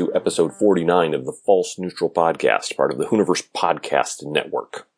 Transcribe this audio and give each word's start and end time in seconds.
welcome 0.00 0.14
to 0.14 0.16
episode 0.16 0.54
49 0.54 1.12
of 1.12 1.26
the 1.26 1.32
False 1.32 1.78
Neutral 1.78 2.08
Podcast, 2.08 2.74
part 2.74 2.90
of 2.90 2.96
the 2.96 3.06
Hooniverse 3.06 3.48
Podcast 3.54 4.22
Network. 4.22 4.88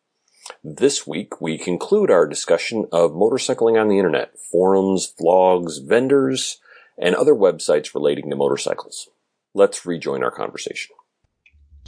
This 0.63 1.05
week, 1.05 1.41
we 1.41 1.57
conclude 1.57 2.09
our 2.09 2.25
discussion 2.25 2.85
of 2.93 3.11
motorcycling 3.11 3.79
on 3.79 3.89
the 3.89 3.97
internet, 3.97 4.39
forums, 4.39 5.13
vlogs, 5.19 5.85
vendors, 5.85 6.61
and 6.97 7.15
other 7.15 7.33
websites 7.33 7.93
relating 7.93 8.29
to 8.29 8.37
motorcycles. 8.37 9.09
Let's 9.53 9.85
rejoin 9.85 10.23
our 10.23 10.31
conversation. 10.31 10.95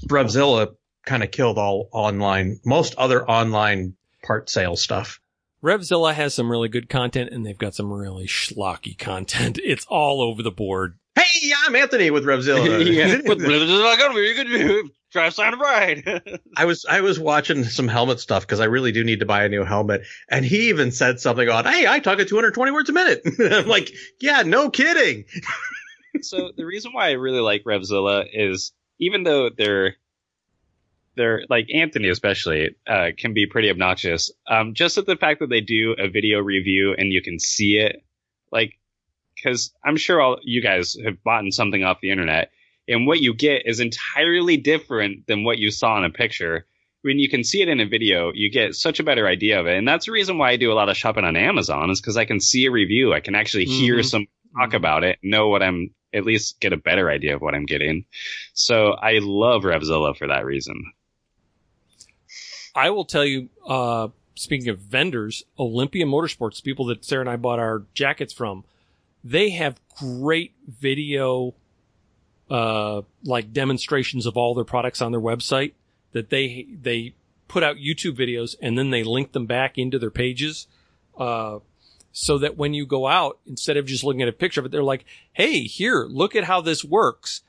Revzilla 0.07 0.75
kind 1.05 1.23
of 1.23 1.31
killed 1.31 1.57
all 1.57 1.87
online, 1.93 2.59
most 2.65 2.95
other 2.97 3.25
online 3.29 3.95
part 4.23 4.49
sales 4.49 4.81
stuff. 4.81 5.21
Revzilla 5.63 6.13
has 6.13 6.34
some 6.34 6.51
really 6.51 6.70
good 6.70 6.89
content 6.89 7.29
and 7.31 7.45
they've 7.45 7.57
got 7.57 7.75
some 7.75 7.93
really 7.93 8.27
schlocky 8.27 8.97
content. 8.97 9.57
It's 9.63 9.85
all 9.85 10.21
over 10.21 10.43
the 10.43 10.51
board. 10.51 10.97
Hey, 11.15 11.51
I'm 11.65 11.75
Anthony 11.75 12.11
with 12.11 12.25
Revzilla. 12.25 12.85
yeah, 12.93 13.15
with 13.27 13.39
Revzilla, 13.39 13.97
gonna 13.97 14.13
be 14.13 14.33
good 14.33 14.91
drive 15.11 15.33
sign 15.33 15.57
ride. 15.57 16.21
I 16.57 16.65
was 16.65 16.85
I 16.87 17.01
was 17.01 17.19
watching 17.19 17.63
some 17.63 17.87
helmet 17.87 18.19
stuff 18.19 18.43
because 18.43 18.59
I 18.59 18.65
really 18.65 18.91
do 18.91 19.03
need 19.03 19.21
to 19.21 19.25
buy 19.25 19.45
a 19.45 19.49
new 19.49 19.63
helmet, 19.63 20.01
and 20.29 20.45
he 20.45 20.70
even 20.70 20.91
said 20.91 21.20
something 21.20 21.48
on, 21.48 21.65
"Hey, 21.65 21.87
I 21.87 21.99
talk 21.99 22.20
at 22.20 22.27
220 22.27 22.71
words 22.71 22.90
a 22.90 22.93
minute." 22.93 23.21
I'm 23.40 23.67
like, 23.67 23.91
"Yeah, 24.20 24.43
no 24.43 24.70
kidding." 24.70 25.25
so 26.21 26.51
the 26.55 26.65
reason 26.65 26.91
why 26.93 27.09
I 27.09 27.13
really 27.13 27.40
like 27.40 27.63
Revzilla 27.63 28.25
is 28.31 28.73
even 28.99 29.23
though 29.23 29.49
they're 29.49 29.95
they're 31.15 31.43
like 31.49 31.68
Anthony 31.73 32.09
especially 32.09 32.75
uh, 32.87 33.07
can 33.18 33.34
be 33.34 33.47
pretty 33.47 33.70
obnoxious. 33.70 34.31
Um, 34.47 34.73
just 34.73 34.97
at 34.97 35.05
the 35.05 35.15
fact 35.15 35.40
that 35.40 35.49
they 35.49 35.62
do 35.62 35.95
a 35.97 36.09
video 36.09 36.40
review 36.40 36.93
and 36.97 37.12
you 37.12 37.21
can 37.21 37.40
see 37.40 37.77
it, 37.77 38.03
like, 38.51 38.77
because 39.46 39.71
I'm 39.84 39.98
sure 39.98 40.20
all 40.20 40.40
you 40.41 40.62
guys 40.62 40.98
have 41.05 41.24
bought 41.24 41.43
something 41.51 41.84
off 41.84 42.01
the 42.01 42.10
internet, 42.10 42.51
and 42.88 43.05
what 43.05 43.21
you 43.21 43.34
get 43.34 43.63
is 43.65 43.79
entirely 43.79 44.57
different 44.57 45.27
than 45.27 45.43
what 45.43 45.60
you 45.60 45.70
saw 45.70 45.98
in 45.98 46.05
a 46.05 46.10
picture. 46.10 46.65
When 47.04 47.20
you 47.20 47.29
can 47.29 47.43
see 47.43 47.62
it 47.62 47.70
in 47.70 47.79
a 47.79 47.85
video, 47.85 48.32
you 48.34 48.49
get 48.49 48.74
such 48.74 48.99
a 48.99 49.04
better 49.04 49.27
idea 49.27 49.60
of 49.60 49.68
it, 49.68 49.77
and 49.77 49.87
that's 49.87 50.07
the 50.07 50.12
reason 50.12 50.40
why 50.40 50.49
I 50.49 50.55
do 50.55 50.71
a 50.71 50.74
lot 50.74 50.90
of 50.90 50.98
shopping 50.98 51.24
on 51.24 51.35
Amazon 51.35 51.91
is 51.91 52.02
because 52.02 52.18
I 52.18 52.26
can 52.26 52.40
see 52.40 52.65
a 52.65 52.71
review, 52.71 53.13
I 53.13 53.20
can 53.20 53.35
actually 53.35 53.68
mm-hmm. 53.68 53.84
hear 53.84 54.04
some 54.04 54.26
talk 54.57 54.70
mm-hmm. 54.70 54.77
about 54.77 55.04
it, 55.04 55.20
know 55.21 55.49
what 55.49 55.62
I'm 55.62 55.93
at 56.13 56.26
least 56.26 56.59
get 56.62 56.74
a 56.74 56.77
better 56.77 57.09
idea 57.09 57.35
of 57.35 57.41
what 57.41 57.54
I'm 57.54 57.65
getting. 57.65 58.05
So 58.54 58.93
I 58.93 59.20
love 59.21 59.63
Revzilla 59.63 60.15
for 60.18 60.27
that 60.27 60.46
reason. 60.46 60.93
I 62.74 62.90
will 62.90 63.05
tell 63.05 63.26
you, 63.26 63.49
uh, 63.68 64.07
speaking 64.34 64.69
of 64.69 64.80
vendors, 64.80 65.44
Olympia 65.59 66.06
Motorsports, 66.06 66.63
people 66.63 66.85
that 66.85 67.03
Sarah 67.03 67.22
and 67.22 67.30
I 67.30 67.35
bought 67.35 67.59
our 67.59 67.84
jackets 67.94 68.34
from, 68.34 68.63
they 69.25 69.50
have 69.50 69.81
great 69.97 70.53
video, 70.68 71.56
uh, 72.50 73.01
like 73.23 73.51
demonstrations 73.51 74.28
of 74.28 74.38
all 74.38 74.53
their 74.53 74.63
products 74.63 75.01
on 75.01 75.12
their 75.12 75.19
website 75.19 75.73
that 76.12 76.29
they, 76.29 76.68
they 76.81 77.16
put 77.47 77.63
out 77.63 77.78
YouTube 77.78 78.16
videos 78.16 78.56
and 78.62 78.78
then 78.78 78.91
they 78.91 79.03
link 79.03 79.31
them 79.31 79.47
back 79.47 79.79
into 79.79 79.97
their 79.97 80.12
pages. 80.12 80.68
Uh, 81.18 81.59
so 82.12 82.38
that 82.38 82.56
when 82.56 82.73
you 82.73 82.85
go 82.85 83.07
out, 83.07 83.40
instead 83.46 83.75
of 83.75 83.88
just 83.88 84.03
looking 84.03 84.22
at 84.22 84.30
a 84.30 84.34
picture 84.34 84.62
of 84.62 84.68
it, 84.68 84.72
they're 84.72 84.84
like, 84.84 85.06
Hey, 85.34 85.62
here, 85.62 86.06
look 86.06 86.36
at 86.36 86.46
how 86.46 86.62
this 86.62 86.86
works. 86.86 87.42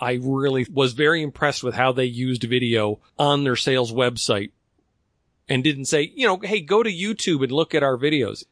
I 0.00 0.18
really 0.20 0.66
was 0.70 0.92
very 0.92 1.22
impressed 1.22 1.62
with 1.62 1.74
how 1.74 1.92
they 1.92 2.04
used 2.04 2.42
video 2.42 2.98
on 3.16 3.44
their 3.44 3.56
sales 3.56 3.92
website 3.92 4.50
and 5.48 5.62
didn't 5.62 5.84
say, 5.84 6.12
you 6.16 6.26
know, 6.26 6.38
hey, 6.38 6.60
go 6.60 6.82
to 6.82 6.90
YouTube 6.90 7.42
and 7.44 7.52
look 7.52 7.74
at 7.74 7.84
our 7.84 7.96
videos. 7.96 8.44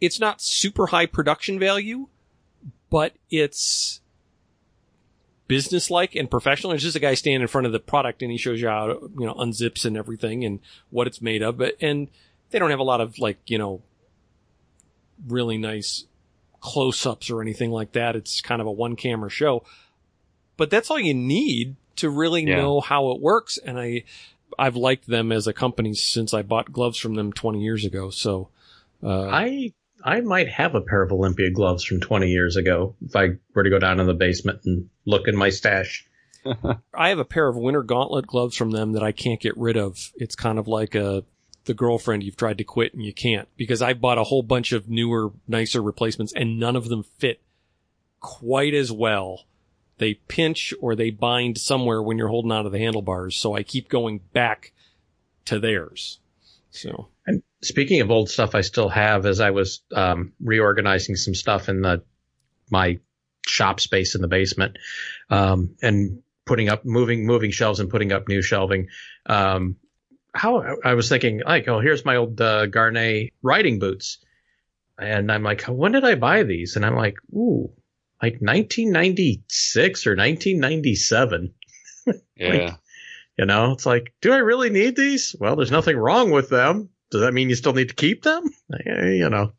It's 0.00 0.20
not 0.20 0.40
super 0.40 0.86
high 0.86 1.06
production 1.06 1.58
value, 1.58 2.08
but 2.90 3.14
it's 3.30 4.00
business-like 5.48 6.14
and 6.14 6.30
professional. 6.30 6.72
It's 6.72 6.82
just 6.82 6.96
a 6.96 7.00
guy 7.00 7.14
standing 7.14 7.42
in 7.42 7.48
front 7.48 7.66
of 7.66 7.72
the 7.72 7.80
product 7.80 8.22
and 8.22 8.30
he 8.30 8.38
shows 8.38 8.60
you 8.60 8.68
how, 8.68 8.88
you 8.88 9.26
know, 9.26 9.34
unzips 9.34 9.84
and 9.84 9.96
everything 9.96 10.44
and 10.44 10.60
what 10.90 11.06
it's 11.06 11.20
made 11.20 11.42
of. 11.42 11.58
But, 11.58 11.76
and 11.80 12.08
they 12.50 12.58
don't 12.58 12.70
have 12.70 12.78
a 12.78 12.84
lot 12.84 13.00
of 13.00 13.18
like, 13.18 13.38
you 13.46 13.58
know, 13.58 13.82
really 15.26 15.58
nice 15.58 16.04
close-ups 16.60 17.30
or 17.30 17.40
anything 17.40 17.70
like 17.70 17.92
that. 17.92 18.14
It's 18.14 18.40
kind 18.40 18.60
of 18.60 18.66
a 18.66 18.72
one 18.72 18.94
camera 18.94 19.30
show, 19.30 19.64
but 20.56 20.70
that's 20.70 20.90
all 20.90 21.00
you 21.00 21.14
need 21.14 21.76
to 21.96 22.10
really 22.10 22.44
yeah. 22.44 22.56
know 22.56 22.80
how 22.80 23.10
it 23.10 23.20
works. 23.20 23.58
And 23.58 23.80
I, 23.80 24.04
I've 24.58 24.76
liked 24.76 25.06
them 25.06 25.32
as 25.32 25.46
a 25.46 25.52
company 25.52 25.94
since 25.94 26.34
I 26.34 26.42
bought 26.42 26.72
gloves 26.72 26.98
from 26.98 27.14
them 27.14 27.32
20 27.32 27.60
years 27.60 27.84
ago. 27.84 28.10
So, 28.10 28.48
uh, 29.02 29.28
I, 29.28 29.72
I 30.04 30.20
might 30.20 30.48
have 30.48 30.74
a 30.74 30.80
pair 30.80 31.02
of 31.02 31.12
Olympia 31.12 31.50
gloves 31.50 31.84
from 31.84 32.00
20 32.00 32.28
years 32.28 32.56
ago 32.56 32.94
if 33.04 33.14
I 33.16 33.30
were 33.54 33.64
to 33.64 33.70
go 33.70 33.78
down 33.78 34.00
in 34.00 34.06
the 34.06 34.14
basement 34.14 34.60
and 34.64 34.88
look 35.04 35.28
in 35.28 35.36
my 35.36 35.50
stash. 35.50 36.06
I 36.94 37.08
have 37.08 37.18
a 37.18 37.24
pair 37.24 37.48
of 37.48 37.56
winter 37.56 37.82
gauntlet 37.82 38.26
gloves 38.26 38.56
from 38.56 38.70
them 38.70 38.92
that 38.92 39.02
I 39.02 39.12
can't 39.12 39.40
get 39.40 39.56
rid 39.56 39.76
of. 39.76 40.12
It's 40.16 40.36
kind 40.36 40.58
of 40.58 40.68
like 40.68 40.94
a, 40.94 41.24
the 41.64 41.74
girlfriend 41.74 42.22
you've 42.22 42.36
tried 42.36 42.58
to 42.58 42.64
quit 42.64 42.94
and 42.94 43.04
you 43.04 43.12
can't 43.12 43.48
because 43.56 43.82
I've 43.82 44.00
bought 44.00 44.18
a 44.18 44.24
whole 44.24 44.42
bunch 44.42 44.72
of 44.72 44.88
newer, 44.88 45.32
nicer 45.46 45.82
replacements 45.82 46.32
and 46.34 46.58
none 46.58 46.76
of 46.76 46.88
them 46.88 47.02
fit 47.02 47.42
quite 48.20 48.74
as 48.74 48.90
well 48.90 49.44
they 49.98 50.14
pinch 50.14 50.72
or 50.80 50.96
they 50.96 51.10
bind 51.10 51.58
somewhere 51.58 52.02
when 52.02 52.18
you're 52.18 52.28
holding 52.28 52.52
onto 52.52 52.70
the 52.70 52.78
handlebars. 52.78 53.36
So 53.36 53.54
I 53.54 53.62
keep 53.62 53.88
going 53.88 54.20
back 54.32 54.72
to 55.44 55.58
theirs. 55.58 56.20
So. 56.78 57.08
And 57.26 57.42
speaking 57.62 58.00
of 58.00 58.10
old 58.10 58.30
stuff 58.30 58.54
I 58.54 58.60
still 58.60 58.88
have, 58.88 59.26
as 59.26 59.40
I 59.40 59.50
was 59.50 59.82
um, 59.94 60.32
reorganizing 60.40 61.16
some 61.16 61.34
stuff 61.34 61.68
in 61.68 61.82
the 61.82 62.02
my 62.70 62.98
shop 63.46 63.80
space 63.80 64.14
in 64.14 64.20
the 64.20 64.28
basement, 64.28 64.78
um, 65.30 65.76
and 65.82 66.22
putting 66.44 66.68
up, 66.68 66.84
moving, 66.84 67.26
moving 67.26 67.50
shelves 67.50 67.80
and 67.80 67.90
putting 67.90 68.12
up 68.12 68.28
new 68.28 68.42
shelving. 68.42 68.88
Um, 69.26 69.76
how 70.34 70.76
I 70.84 70.94
was 70.94 71.08
thinking, 71.08 71.42
like, 71.44 71.66
oh, 71.68 71.80
here's 71.80 72.04
my 72.04 72.16
old 72.16 72.40
uh, 72.40 72.66
Gaerne 72.66 73.32
riding 73.42 73.78
boots, 73.78 74.18
and 74.98 75.32
I'm 75.32 75.42
like, 75.42 75.62
when 75.62 75.92
did 75.92 76.04
I 76.04 76.14
buy 76.14 76.42
these? 76.42 76.76
And 76.76 76.84
I'm 76.84 76.96
like, 76.96 77.16
ooh, 77.32 77.72
like 78.22 78.34
1996 78.40 80.06
or 80.06 80.16
1997. 80.16 81.54
Yeah. 82.36 82.48
like, 82.48 82.74
you 83.38 83.46
know, 83.46 83.72
it's 83.72 83.86
like, 83.86 84.12
do 84.20 84.32
I 84.32 84.38
really 84.38 84.68
need 84.68 84.96
these? 84.96 85.36
Well, 85.38 85.54
there's 85.54 85.70
nothing 85.70 85.96
wrong 85.96 86.30
with 86.30 86.50
them. 86.50 86.88
Does 87.10 87.20
that 87.20 87.32
mean 87.32 87.48
you 87.48 87.54
still 87.54 87.72
need 87.72 87.90
to 87.90 87.94
keep 87.94 88.22
them? 88.22 88.50
You 88.86 89.30
know, 89.30 89.52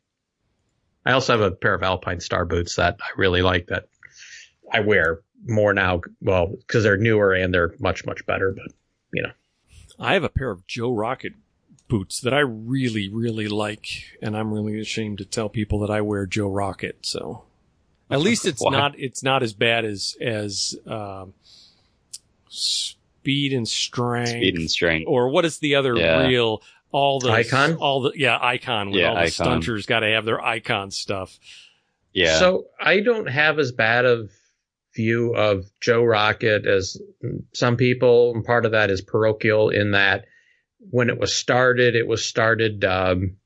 I 1.04 1.12
also 1.12 1.32
have 1.32 1.40
a 1.40 1.50
pair 1.50 1.74
of 1.74 1.82
Alpine 1.82 2.20
Star 2.20 2.44
boots 2.44 2.76
that 2.76 2.98
I 3.00 3.08
really 3.16 3.42
like 3.42 3.66
that 3.66 3.88
I 4.72 4.80
wear 4.80 5.22
more 5.44 5.74
now. 5.74 6.02
Well, 6.20 6.46
because 6.46 6.84
they're 6.84 6.96
newer 6.96 7.32
and 7.32 7.52
they're 7.52 7.74
much, 7.80 8.06
much 8.06 8.24
better, 8.24 8.52
but 8.52 8.72
you 9.12 9.24
know. 9.24 9.32
I 9.98 10.14
have 10.14 10.22
a 10.22 10.28
pair 10.28 10.50
of 10.50 10.64
Joe 10.68 10.94
Rocket 10.94 11.32
boots 11.88 12.20
that 12.20 12.32
I 12.32 12.38
really, 12.38 13.08
really 13.08 13.48
like, 13.48 14.16
and 14.22 14.36
I'm 14.36 14.54
really 14.54 14.78
ashamed 14.78 15.18
to 15.18 15.24
tell 15.24 15.48
people 15.48 15.80
that 15.80 15.90
I 15.90 16.00
wear 16.00 16.24
Joe 16.24 16.48
Rocket. 16.48 17.04
So 17.04 17.42
at 18.08 18.20
least 18.20 18.46
it's 18.46 18.62
not 18.70 18.94
it's 18.96 19.24
not 19.24 19.42
as 19.42 19.52
bad 19.52 19.84
as 19.84 20.16
as 20.20 20.76
um, 20.86 21.34
speed 23.20 23.52
and 23.52 23.68
strength. 23.68 24.30
Speed 24.30 24.56
and 24.56 24.70
strength. 24.70 25.06
Or 25.08 25.28
what 25.28 25.44
is 25.44 25.58
the 25.58 25.74
other 25.74 25.96
yeah. 25.96 26.26
real? 26.26 26.62
All 26.92 27.20
the 27.20 27.30
icon. 27.30 27.76
All 27.76 28.02
the 28.02 28.12
yeah 28.16 28.38
icon. 28.40 28.90
With 28.90 29.00
yeah, 29.00 29.08
all 29.10 29.14
the 29.14 29.20
icon. 29.22 29.62
stunters 29.62 29.86
got 29.86 30.00
to 30.00 30.08
have 30.08 30.24
their 30.24 30.40
icon 30.40 30.90
stuff. 30.90 31.38
Yeah. 32.12 32.38
So 32.38 32.66
I 32.80 33.00
don't 33.00 33.28
have 33.28 33.58
as 33.58 33.72
bad 33.72 34.04
of 34.04 34.30
view 34.96 35.34
of 35.34 35.66
Joe 35.80 36.02
Rocket 36.02 36.66
as 36.66 37.00
some 37.52 37.76
people, 37.76 38.34
and 38.34 38.44
part 38.44 38.66
of 38.66 38.72
that 38.72 38.90
is 38.90 39.02
parochial 39.02 39.70
in 39.70 39.92
that 39.92 40.24
when 40.78 41.10
it 41.10 41.18
was 41.18 41.34
started, 41.34 41.94
it 41.94 42.08
was 42.08 42.24
started 42.24 42.84
um, 42.84 43.36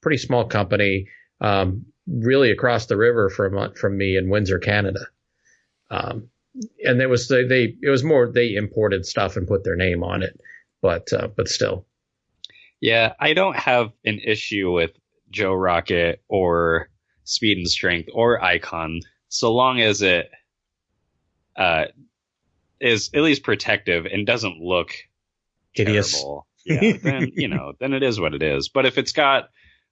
pretty 0.00 0.18
small 0.18 0.46
company. 0.46 1.08
Um, 1.40 1.86
really 2.08 2.50
across 2.50 2.86
the 2.86 2.96
river 2.96 3.30
from 3.30 3.74
from 3.74 3.96
me 3.96 4.16
in 4.16 4.30
Windsor, 4.30 4.58
Canada. 4.58 5.06
Um, 5.90 6.28
and 6.84 7.00
it 7.00 7.08
was 7.08 7.28
they, 7.28 7.44
they 7.44 7.76
it 7.82 7.90
was 7.90 8.04
more 8.04 8.30
they 8.30 8.54
imported 8.54 9.06
stuff 9.06 9.36
and 9.36 9.48
put 9.48 9.64
their 9.64 9.76
name 9.76 10.02
on 10.02 10.22
it, 10.22 10.38
but 10.82 11.12
uh, 11.12 11.28
but 11.28 11.48
still. 11.48 11.86
Yeah, 12.80 13.12
I 13.20 13.34
don't 13.34 13.56
have 13.56 13.90
an 14.04 14.20
issue 14.20 14.72
with 14.72 14.92
Joe 15.30 15.52
Rocket 15.52 16.22
or 16.28 16.88
Speed 17.24 17.58
and 17.58 17.68
Strength 17.68 18.08
or 18.12 18.42
Icon, 18.42 19.00
so 19.28 19.52
long 19.52 19.80
as 19.80 20.00
it 20.02 20.30
uh, 21.56 21.86
is 22.80 23.10
at 23.14 23.20
least 23.20 23.42
protective 23.42 24.06
and 24.06 24.26
doesn't 24.26 24.58
look 24.58 24.94
hideous. 25.72 26.12
Terrible. 26.12 26.46
Yeah, 26.64 26.92
then 27.02 27.32
you 27.34 27.48
know, 27.48 27.72
then 27.80 27.92
it 27.92 28.02
is 28.02 28.18
what 28.18 28.34
it 28.34 28.42
is. 28.42 28.68
But 28.68 28.86
if 28.86 28.98
it's 28.98 29.12
got 29.12 29.50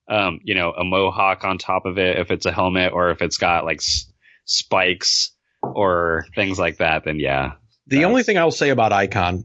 um, 0.09 0.41
you 0.43 0.55
know, 0.55 0.73
a 0.73 0.85
mohawk 0.85 1.45
on 1.45 1.59
top 1.59 1.85
of 1.85 1.99
it 1.99 2.19
if 2.19 2.31
it's 2.31 2.47
a 2.47 2.53
helmet 2.53 2.93
or 2.93 3.11
if 3.11 3.21
it's 3.21 3.37
got 3.37 3.65
like 3.65 3.79
s- 3.79 4.11
spikes 4.47 5.33
or 5.63 6.25
things 6.35 6.59
like 6.59 6.79
that, 6.79 7.05
then 7.05 7.19
yeah. 7.19 7.53
The 7.87 8.05
only 8.05 8.23
thing 8.23 8.37
I'll 8.39 8.51
say 8.51 8.71
about 8.71 8.93
Icon, 8.93 9.45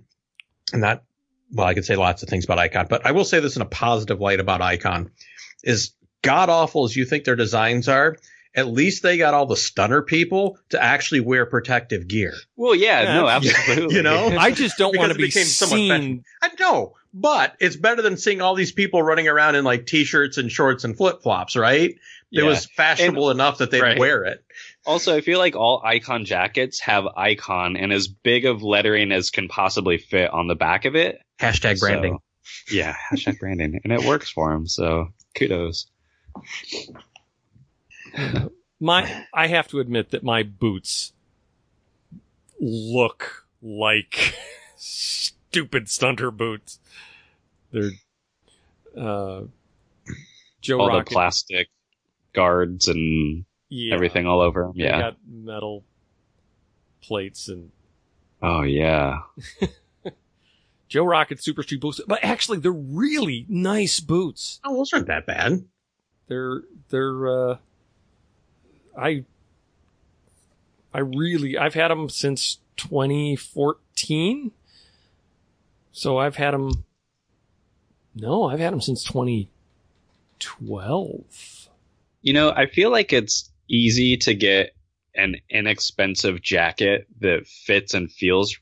and 0.73 0.83
that, 0.83 1.03
well, 1.51 1.67
I 1.67 1.73
could 1.73 1.85
say 1.85 1.95
lots 1.95 2.23
of 2.23 2.29
things 2.29 2.45
about 2.45 2.59
Icon, 2.59 2.87
but 2.89 3.05
I 3.05 3.11
will 3.11 3.25
say 3.25 3.39
this 3.39 3.55
in 3.55 3.61
a 3.61 3.65
positive 3.65 4.19
light 4.19 4.39
about 4.39 4.61
Icon, 4.61 5.11
is 5.63 5.93
god 6.21 6.49
awful 6.49 6.83
as 6.85 6.95
you 6.95 7.05
think 7.05 7.23
their 7.23 7.35
designs 7.35 7.87
are. 7.87 8.17
at 8.55 8.67
least 8.67 9.01
they 9.01 9.17
got 9.17 9.33
all 9.33 9.45
the 9.45 9.55
stunter 9.55 10.05
people 10.05 10.59
to 10.69 10.81
actually 10.81 11.19
wear 11.19 11.45
protective 11.45 12.07
gear. 12.07 12.33
Well, 12.55 12.75
yeah, 12.75 13.01
Yeah, 13.01 13.15
no, 13.15 13.27
absolutely. 13.27 13.95
You 13.95 14.03
know? 14.03 14.27
I 14.37 14.51
just 14.51 14.77
don't 14.77 14.95
want 14.95 15.11
to 15.11 15.17
be 15.17 15.25
became 15.25 15.45
somewhat 15.45 15.77
seen. 15.77 16.23
I 16.41 16.51
know, 16.59 16.93
but 17.13 17.55
it's 17.59 17.75
better 17.75 18.01
than 18.01 18.17
seeing 18.17 18.41
all 18.41 18.55
these 18.55 18.71
people 18.71 19.01
running 19.01 19.27
around 19.27 19.55
in 19.55 19.63
like 19.63 19.85
t-shirts 19.85 20.37
and 20.37 20.51
shorts 20.51 20.83
and 20.83 20.95
flip 20.95 21.23
flops, 21.23 21.55
right? 21.55 21.95
It 22.33 22.43
was 22.43 22.65
fashionable 22.65 23.29
enough 23.31 23.59
that 23.59 23.69
they'd 23.71 23.81
Right. 23.81 23.97
wear 23.99 24.23
it. 24.25 24.43
Also, 24.85 25.15
I 25.15 25.21
feel 25.21 25.37
like 25.39 25.55
all 25.55 25.81
icon 25.85 26.25
jackets 26.25 26.79
have 26.81 27.05
icon 27.15 27.77
and 27.77 27.93
as 27.93 28.07
big 28.07 28.45
of 28.45 28.63
lettering 28.63 29.11
as 29.11 29.29
can 29.29 29.47
possibly 29.47 29.97
fit 29.99 30.31
on 30.31 30.47
the 30.47 30.55
back 30.55 30.85
of 30.85 30.95
it. 30.95 31.21
Hashtag 31.39 31.79
branding. 31.79 32.17
So, 32.67 32.75
yeah, 32.75 32.95
hashtag 33.11 33.39
branding, 33.39 33.79
and 33.83 33.93
it 33.93 34.03
works 34.03 34.29
for 34.29 34.51
them. 34.51 34.67
So 34.67 35.09
kudos. 35.35 35.85
My, 38.79 39.25
I 39.33 39.47
have 39.47 39.67
to 39.69 39.79
admit 39.79 40.09
that 40.11 40.23
my 40.23 40.43
boots 40.43 41.13
look 42.59 43.45
like 43.61 44.35
stupid 44.75 45.85
stunter 45.89 46.35
boots. 46.35 46.79
They're 47.71 47.91
uh, 48.97 49.43
Joe 50.61 50.79
all 50.81 50.87
Rocket. 50.89 51.09
the 51.09 51.13
plastic 51.13 51.69
guards 52.33 52.87
and 52.87 53.45
yeah, 53.69 53.93
everything 53.95 54.25
all 54.27 54.41
over 54.41 54.71
They 54.75 54.83
Yeah. 54.85 54.99
got 54.99 55.17
metal 55.27 55.83
plates 57.01 57.47
and 57.47 57.71
Oh 58.41 58.61
yeah. 58.63 59.19
Joe 60.89 61.05
Rocket 61.05 61.41
Super 61.43 61.63
Street 61.63 61.81
boots. 61.81 61.99
But 62.05 62.19
actually, 62.23 62.59
they're 62.59 62.71
really 62.71 63.45
nice 63.49 63.99
boots. 63.99 64.59
Oh, 64.63 64.75
those 64.77 64.93
aren't 64.93 65.07
that 65.07 65.25
bad. 65.25 65.63
They're 66.27 66.61
they're 66.89 67.27
uh, 67.51 67.57
I 68.97 69.23
I 70.93 70.99
really 70.99 71.57
I've 71.57 71.73
had 71.73 71.87
them 71.89 72.09
since 72.09 72.59
2014. 72.77 74.51
So 75.93 76.17
I've 76.19 76.35
had 76.35 76.53
them. 76.53 76.83
No, 78.15 78.43
I've 78.45 78.59
had 78.59 78.71
them 78.73 78.81
since 78.81 79.03
2012. 79.03 81.62
You 82.23 82.33
know, 82.33 82.49
I 82.49 82.65
feel 82.65 82.89
like 82.89 83.13
it's 83.13 83.51
easy 83.69 84.17
to 84.17 84.33
get 84.33 84.71
an 85.13 85.35
inexpensive 85.49 86.41
jacket 86.41 87.05
that 87.19 87.45
fits 87.45 87.93
and 87.93 88.11
feels 88.11 88.57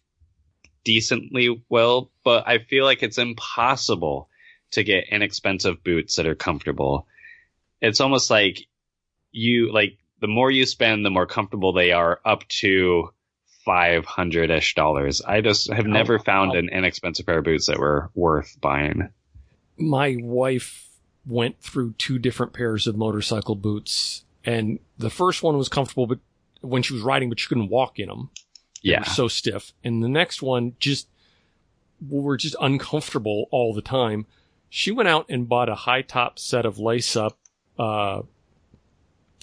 decently 0.84 1.63
well, 1.69 2.12
but 2.24 2.48
I 2.48 2.58
feel 2.58 2.86
like 2.86 3.04
it's 3.04 3.19
impossible 3.19 4.30
to 4.72 4.84
get 4.84 5.10
inexpensive 5.12 5.84
boots 5.84 6.16
that 6.16 6.25
are 6.25 6.36
comfortable. 6.36 7.08
It's 7.81 8.02
almost 8.02 8.31
like 8.31 8.66
you 9.31 9.72
like 9.72 9.98
the 10.22 10.28
more 10.28 10.50
you 10.50 10.66
spend, 10.66 11.06
the 11.06 11.10
more 11.12 11.28
comfortable 11.28 11.72
they 11.72 11.92
are 11.92 12.19
up 12.25 12.48
to 12.48 13.10
500 13.63 14.50
ish 14.50 14.74
dollars. 14.74 15.22
I 15.22 15.42
just 15.42 15.72
have 15.72 15.86
never 15.86 16.18
found 16.18 16.56
an 16.56 16.69
inexpensive 16.69 17.28
pair 17.28 17.38
of 17.38 17.46
boots 17.46 17.68
that 17.68 17.80
were 17.80 18.10
worth 18.16 18.60
buying. 18.60 19.10
My 19.78 20.18
wife 20.19 20.91
went 21.26 21.60
through 21.62 21.94
two 21.98 22.18
different 22.20 22.54
pairs 22.54 22.88
of 22.88 22.96
motorcycle 22.98 23.56
boots, 23.56 24.24
and 24.44 24.80
the 24.98 25.10
first 25.10 25.44
one 25.44 25.58
was 25.58 25.70
comfortable, 25.70 26.08
but 26.08 26.20
when 26.62 26.82
she 26.84 26.94
was 26.94 27.04
riding, 27.04 27.30
but 27.30 27.40
she 27.40 27.48
couldn't 27.48 27.70
walk 27.70 28.00
in 28.00 28.08
them. 28.10 28.30
They 28.84 28.92
Yeah. 28.92 29.00
were 29.02 29.06
so 29.06 29.28
stiff. 29.28 29.74
And 29.84 30.04
the 30.04 30.10
next 30.10 30.42
one 30.42 30.76
just 30.80 31.08
were 32.08 32.38
just 32.38 32.56
uncomfortable 32.60 33.48
all 33.52 33.74
the 33.74 33.82
time. 33.82 34.26
She 34.70 34.92
went 34.92 35.10
out 35.10 35.26
and 35.30 35.48
bought 35.50 35.70
a 35.70 35.76
high 35.76 36.02
top 36.02 36.40
set 36.40 36.66
of 36.66 36.80
lace 36.80 37.16
up 37.16 37.38
uh, 37.80 38.22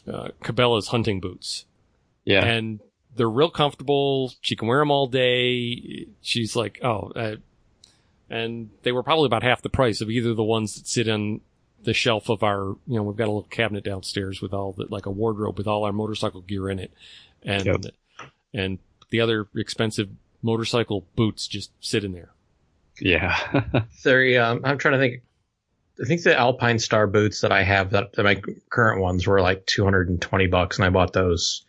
uh, 0.06 0.28
Cabela's 0.42 0.88
hunting 0.88 1.20
boots, 1.20 1.64
Yeah. 2.24 2.44
and 2.44 2.80
they're 3.16 3.28
real 3.28 3.50
comfortable. 3.50 4.32
She 4.40 4.54
can 4.56 4.68
wear 4.68 4.78
them 4.80 4.90
all 4.90 5.06
day. 5.06 6.06
She's 6.22 6.54
like, 6.56 6.78
oh, 6.82 7.10
uh, 7.16 7.36
and 8.30 8.70
they 8.82 8.92
were 8.92 9.02
probably 9.02 9.26
about 9.26 9.42
half 9.42 9.60
the 9.62 9.68
price 9.70 10.00
of 10.00 10.10
either 10.10 10.34
the 10.34 10.44
ones 10.44 10.74
that 10.76 10.86
sit 10.86 11.08
on 11.08 11.40
the 11.84 11.94
shelf 11.94 12.28
of 12.28 12.42
our, 12.42 12.76
you 12.86 12.96
know, 12.96 13.02
we've 13.02 13.16
got 13.16 13.24
a 13.24 13.32
little 13.32 13.42
cabinet 13.44 13.84
downstairs 13.84 14.40
with 14.42 14.52
all 14.52 14.72
the, 14.72 14.86
like 14.90 15.06
a 15.06 15.10
wardrobe 15.10 15.56
with 15.58 15.66
all 15.66 15.84
our 15.84 15.92
motorcycle 15.92 16.40
gear 16.40 16.68
in 16.68 16.78
it. 16.78 16.92
And, 17.42 17.64
Yep. 17.66 17.80
and 18.52 18.78
the 19.10 19.20
other 19.20 19.46
expensive 19.56 20.08
motorcycle 20.42 21.06
boots 21.16 21.46
just 21.46 21.70
sit 21.80 22.04
in 22.04 22.12
there. 22.12 22.30
yeah. 23.00 23.36
They're, 24.04 24.42
um, 24.42 24.60
I'm 24.64 24.78
trying 24.78 24.94
to 24.94 24.98
think. 24.98 25.22
I 26.00 26.06
think 26.06 26.22
the 26.22 26.38
Alpine 26.38 26.78
Star 26.78 27.08
boots 27.08 27.40
that 27.40 27.50
I 27.50 27.64
have, 27.64 27.90
that, 27.90 28.12
that 28.12 28.22
my 28.22 28.40
current 28.70 29.00
ones 29.00 29.26
were 29.26 29.40
like 29.40 29.66
220 29.66 30.46
bucks, 30.46 30.78
and 30.78 30.84
I 30.86 30.90
bought 30.90 31.12
those 31.12 31.64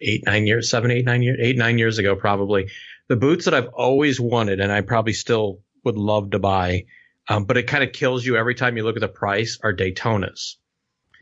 eight, 0.00 0.24
nine 0.24 0.46
years, 0.46 0.70
seven, 0.70 0.90
eight, 0.90 1.04
nine 1.04 1.22
years, 1.22 1.38
eight, 1.40 1.56
nine 1.58 1.76
years 1.78 1.98
ago, 1.98 2.16
probably. 2.16 2.68
The 3.08 3.16
boots 3.16 3.44
that 3.44 3.52
I've 3.54 3.68
always 3.68 4.18
wanted, 4.20 4.60
and 4.60 4.72
I 4.72 4.80
probably 4.80 5.12
still 5.12 5.60
would 5.84 5.98
love 5.98 6.30
to 6.30 6.38
buy, 6.38 6.86
um, 7.28 7.44
but 7.44 7.56
it 7.56 7.66
kind 7.66 7.84
of 7.84 7.92
kills 7.92 8.24
you 8.24 8.36
every 8.36 8.54
time 8.54 8.76
you 8.76 8.84
look 8.84 8.96
at 8.96 9.00
the 9.00 9.08
price, 9.08 9.58
are 9.62 9.74
Daytonas 9.74 10.56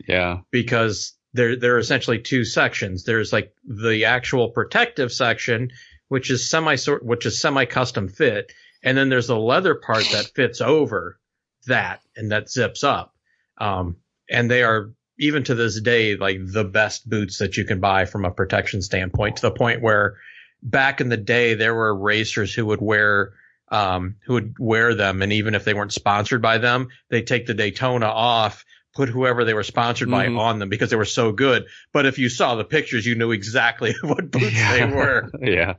yeah. 0.07 0.39
because 0.51 1.13
there 1.33 1.55
there 1.55 1.75
are 1.75 1.79
essentially 1.79 2.19
two 2.19 2.45
sections. 2.45 3.03
There's 3.03 3.33
like 3.33 3.53
the 3.63 4.05
actual 4.05 4.49
protective 4.49 5.11
section, 5.11 5.71
which 6.07 6.31
is 6.31 6.49
semi 6.49 6.75
sort 6.75 7.03
which 7.03 7.25
is 7.25 7.39
semi 7.39 7.65
custom 7.65 8.07
fit, 8.07 8.51
and 8.83 8.97
then 8.97 9.09
there's 9.09 9.27
the 9.27 9.39
leather 9.39 9.75
part 9.75 10.05
that 10.11 10.31
fits 10.35 10.61
over 10.61 11.19
that 11.67 12.01
and 12.15 12.31
that 12.31 12.49
zips 12.49 12.83
up. 12.83 13.13
Um, 13.57 13.97
and 14.29 14.49
they 14.49 14.63
are 14.63 14.91
even 15.19 15.43
to 15.43 15.55
this 15.55 15.81
day 15.81 16.15
like 16.15 16.39
the 16.43 16.63
best 16.63 17.09
boots 17.09 17.39
that 17.39 17.57
you 17.57 17.65
can 17.65 17.79
buy 17.79 18.05
from 18.05 18.25
a 18.25 18.31
protection 18.31 18.81
standpoint. 18.81 19.37
To 19.37 19.41
the 19.43 19.51
point 19.51 19.81
where 19.81 20.17
back 20.61 21.01
in 21.01 21.09
the 21.09 21.17
day 21.17 21.53
there 21.53 21.75
were 21.75 21.95
racers 21.95 22.53
who 22.53 22.65
would 22.67 22.81
wear 22.81 23.33
um, 23.69 24.15
who 24.25 24.33
would 24.33 24.55
wear 24.59 24.93
them, 24.95 25.21
and 25.21 25.33
even 25.33 25.55
if 25.55 25.63
they 25.65 25.73
weren't 25.73 25.93
sponsored 25.93 26.41
by 26.41 26.57
them, 26.57 26.87
they 27.09 27.17
would 27.17 27.27
take 27.27 27.45
the 27.45 27.53
Daytona 27.53 28.05
off, 28.07 28.65
put 28.95 29.09
whoever 29.09 29.43
they 29.45 29.53
were 29.53 29.63
sponsored 29.63 30.09
by 30.09 30.27
Mhm. 30.27 30.39
on 30.39 30.59
them 30.59 30.69
because 30.69 30.89
they 30.89 30.95
were 30.95 31.05
so 31.05 31.31
good. 31.31 31.65
But 31.93 32.05
if 32.05 32.17
you 32.17 32.29
saw 32.29 32.55
the 32.55 32.63
pictures, 32.63 33.05
you 33.05 33.15
knew 33.15 33.31
exactly 33.31 33.93
what 34.01 34.31
boots 34.31 34.69
they 34.71 34.85
were. 34.85 35.29
yeah. 35.41 35.73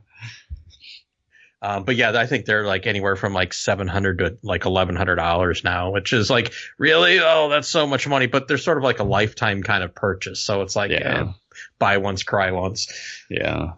Um, 1.61 1.83
but 1.83 1.97
yeah, 1.97 2.17
I 2.17 2.25
think 2.25 2.45
they're 2.45 2.65
like 2.65 2.87
anywhere 2.87 3.17
from 3.17 3.33
like 3.33 3.53
seven 3.53 3.89
hundred 3.89 4.19
to 4.19 4.37
like 4.43 4.63
eleven 4.65 4.95
hundred 4.95 5.15
dollars 5.17 5.61
now, 5.65 5.91
which 5.91 6.13
is 6.13 6.29
like 6.29 6.53
really 6.77 7.19
oh 7.19 7.49
that's 7.49 7.67
so 7.67 7.85
much 7.85 8.07
money. 8.07 8.27
But 8.27 8.47
they're 8.47 8.57
sort 8.57 8.77
of 8.77 8.83
like 8.85 8.99
a 8.99 9.03
lifetime 9.03 9.61
kind 9.61 9.83
of 9.83 9.93
purchase, 9.93 10.39
so 10.41 10.61
it's 10.61 10.77
like 10.77 10.91
Yeah. 10.91 11.23
eh, 11.27 11.31
buy 11.77 11.97
once, 11.97 12.23
cry 12.23 12.51
once. 12.51 12.87
Yeah. 13.29 13.73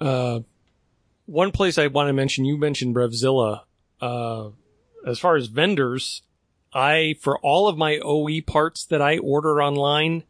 Uh, 0.00 0.40
one 1.26 1.50
place 1.52 1.78
I 1.78 1.86
want 1.86 2.08
to 2.08 2.12
mention, 2.12 2.44
you 2.44 2.56
mentioned 2.56 2.94
Revzilla. 2.94 3.62
Uh, 4.00 4.50
as 5.06 5.18
far 5.18 5.36
as 5.36 5.46
vendors, 5.46 6.22
I, 6.72 7.16
for 7.20 7.38
all 7.38 7.68
of 7.68 7.78
my 7.78 7.98
OE 7.98 8.40
parts 8.40 8.84
that 8.86 9.00
I 9.00 9.18
order 9.18 9.62
online, 9.62 10.24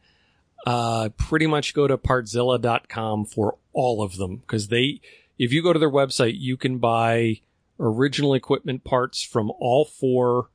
uh, 0.66 1.10
pretty 1.16 1.46
much 1.46 1.74
go 1.74 1.86
to 1.86 1.98
partzilla.com 1.98 3.26
for 3.26 3.58
all 3.72 4.02
of 4.02 4.16
them. 4.16 4.42
Cause 4.46 4.68
they, 4.68 5.00
if 5.38 5.52
you 5.52 5.62
go 5.62 5.72
to 5.72 5.78
their 5.78 5.90
website, 5.90 6.34
you 6.36 6.56
can 6.56 6.78
buy 6.78 7.40
original 7.78 8.34
equipment 8.34 8.84
parts 8.84 9.22
from 9.22 9.50
all 9.58 9.84
four 9.84 10.48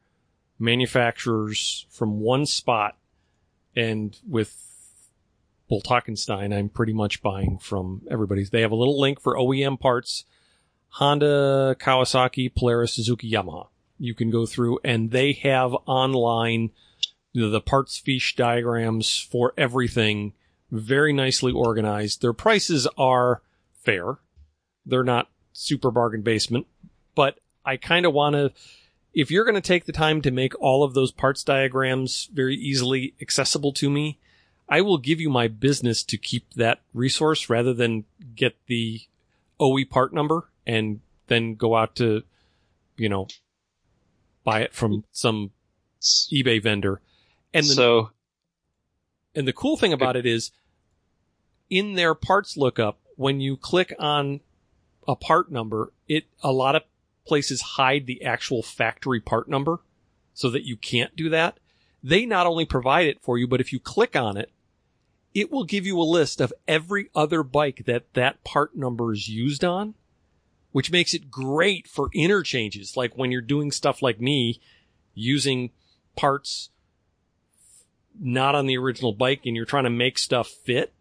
manufacturers 0.57 1.85
from 1.89 2.19
one 2.19 2.45
spot. 2.45 2.97
And 3.75 4.17
with 4.27 4.68
Bolt 5.69 5.85
Hockenstein, 5.85 6.53
I'm 6.53 6.67
pretty 6.67 6.93
much 6.93 7.21
buying 7.21 7.59
from 7.59 8.01
everybody's. 8.09 8.49
They 8.49 8.61
have 8.61 8.71
a 8.71 8.75
little 8.75 8.99
link 8.99 9.21
for 9.21 9.35
OEM 9.35 9.79
parts, 9.79 10.25
Honda, 10.93 11.75
Kawasaki, 11.79 12.53
Polaris, 12.53 12.93
Suzuki, 12.93 13.31
Yamaha. 13.31 13.67
You 13.99 14.15
can 14.15 14.31
go 14.31 14.45
through 14.45 14.79
and 14.83 15.11
they 15.11 15.33
have 15.33 15.73
online 15.85 16.71
the 17.33 17.61
parts 17.61 17.97
fiche 17.97 18.35
diagrams 18.35 19.19
for 19.19 19.53
everything 19.57 20.33
very 20.71 21.13
nicely 21.13 21.51
organized. 21.51 22.21
Their 22.21 22.33
prices 22.33 22.87
are 22.97 23.41
fair. 23.73 24.17
They're 24.85 25.03
not 25.03 25.29
super 25.53 25.91
bargain 25.91 26.21
basement, 26.21 26.65
but 27.13 27.39
I 27.63 27.77
kind 27.77 28.05
of 28.05 28.13
want 28.13 28.33
to, 28.33 28.51
if 29.13 29.29
you're 29.29 29.45
going 29.45 29.55
to 29.55 29.61
take 29.61 29.85
the 29.85 29.91
time 29.91 30.21
to 30.23 30.31
make 30.31 30.59
all 30.59 30.83
of 30.83 30.93
those 30.95 31.11
parts 31.11 31.43
diagrams 31.43 32.29
very 32.33 32.55
easily 32.55 33.13
accessible 33.21 33.73
to 33.73 33.89
me, 33.89 34.19
I 34.69 34.81
will 34.81 34.99
give 34.99 35.19
you 35.19 35.29
my 35.29 35.47
business 35.47 36.03
to 36.03 36.17
keep 36.17 36.53
that 36.53 36.81
resource 36.93 37.49
rather 37.49 37.73
than 37.73 38.05
get 38.35 38.55
the 38.67 39.01
OE 39.59 39.83
part 39.89 40.13
number 40.13 40.49
and 40.65 41.01
then 41.27 41.55
go 41.55 41.75
out 41.75 41.95
to, 41.95 42.23
you 42.95 43.09
know, 43.09 43.27
buy 44.43 44.61
it 44.61 44.73
from 44.73 45.03
some 45.11 45.51
eBay 46.01 46.61
vendor. 46.61 47.01
And 47.53 47.65
the, 47.65 47.73
so 47.73 48.11
and 49.33 49.47
the 49.47 49.53
cool 49.53 49.75
thing 49.75 49.93
about 49.93 50.15
it 50.15 50.25
is 50.25 50.51
in 51.69 51.93
their 51.93 52.13
parts 52.13 52.55
lookup, 52.55 52.99
when 53.15 53.39
you 53.39 53.57
click 53.57 53.93
on 53.99 54.41
a 55.07 55.15
part 55.15 55.51
number, 55.51 55.91
it, 56.07 56.25
a 56.43 56.51
lot 56.51 56.75
of 56.75 56.83
places 57.25 57.61
hide 57.61 58.05
the 58.05 58.23
actual 58.23 58.63
factory 58.63 59.19
part 59.19 59.47
number 59.47 59.79
so 60.33 60.49
that 60.49 60.65
you 60.65 60.77
can't 60.77 61.15
do 61.15 61.29
that. 61.29 61.59
They 62.03 62.25
not 62.25 62.47
only 62.47 62.65
provide 62.65 63.07
it 63.07 63.21
for 63.21 63.37
you, 63.37 63.47
but 63.47 63.59
if 63.59 63.73
you 63.73 63.79
click 63.79 64.15
on 64.15 64.37
it, 64.37 64.51
it 65.33 65.51
will 65.51 65.63
give 65.63 65.85
you 65.85 65.99
a 65.99 66.03
list 66.03 66.41
of 66.41 66.53
every 66.67 67.09
other 67.13 67.43
bike 67.43 67.83
that 67.85 68.13
that 68.13 68.43
part 68.43 68.75
number 68.75 69.13
is 69.13 69.27
used 69.27 69.63
on, 69.63 69.93
which 70.71 70.91
makes 70.91 71.13
it 71.13 71.31
great 71.31 71.87
for 71.87 72.09
interchanges. 72.13 72.97
Like 72.97 73.17
when 73.17 73.31
you're 73.31 73.41
doing 73.41 73.71
stuff 73.71 74.01
like 74.01 74.19
me 74.19 74.59
using 75.13 75.71
parts 76.15 76.69
not 78.19 78.55
on 78.55 78.65
the 78.65 78.77
original 78.77 79.13
bike 79.13 79.41
and 79.45 79.55
you're 79.55 79.65
trying 79.65 79.85
to 79.85 79.89
make 79.89 80.17
stuff 80.17 80.47
fit. 80.47 80.93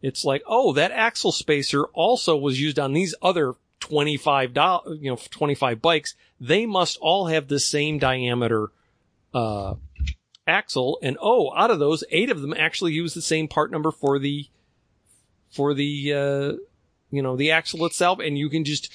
It's 0.00 0.24
like, 0.24 0.42
oh, 0.46 0.72
that 0.72 0.90
axle 0.90 1.30
spacer 1.30 1.84
also 1.92 2.36
was 2.36 2.60
used 2.60 2.78
on 2.78 2.92
these 2.92 3.14
other 3.22 3.54
25 3.80 4.50
you 4.50 5.10
know, 5.10 5.18
25 5.30 5.80
bikes. 5.80 6.14
They 6.40 6.66
must 6.66 6.98
all 7.00 7.26
have 7.26 7.46
the 7.46 7.60
same 7.60 7.98
diameter, 7.98 8.70
uh, 9.32 9.74
axle. 10.46 10.98
And 11.02 11.16
oh, 11.20 11.52
out 11.56 11.70
of 11.70 11.78
those, 11.78 12.04
eight 12.10 12.30
of 12.30 12.40
them 12.40 12.54
actually 12.56 12.92
use 12.92 13.14
the 13.14 13.22
same 13.22 13.48
part 13.48 13.70
number 13.70 13.90
for 13.90 14.18
the, 14.18 14.46
for 15.50 15.74
the, 15.74 16.12
uh, 16.12 16.52
you 17.10 17.22
know, 17.22 17.36
the 17.36 17.50
axle 17.50 17.84
itself. 17.86 18.18
And 18.18 18.38
you 18.38 18.48
can 18.48 18.64
just, 18.64 18.92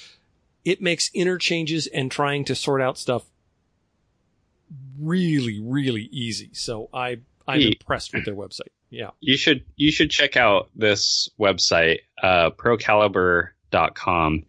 it 0.64 0.82
makes 0.82 1.10
interchanges 1.14 1.86
and 1.86 2.10
trying 2.10 2.44
to 2.46 2.54
sort 2.54 2.82
out 2.82 2.98
stuff 2.98 3.24
really, 5.00 5.60
really 5.60 6.08
easy. 6.12 6.50
So 6.52 6.88
I, 6.92 7.18
I'm 7.46 7.60
impressed 7.60 8.12
with 8.12 8.24
their 8.24 8.34
website. 8.34 8.68
Yeah. 8.90 9.10
You 9.20 9.36
should 9.36 9.64
you 9.76 9.92
should 9.92 10.10
check 10.10 10.36
out 10.36 10.70
this 10.74 11.28
website, 11.38 12.00
uh, 12.22 12.50
procaliber.com. 12.50 14.44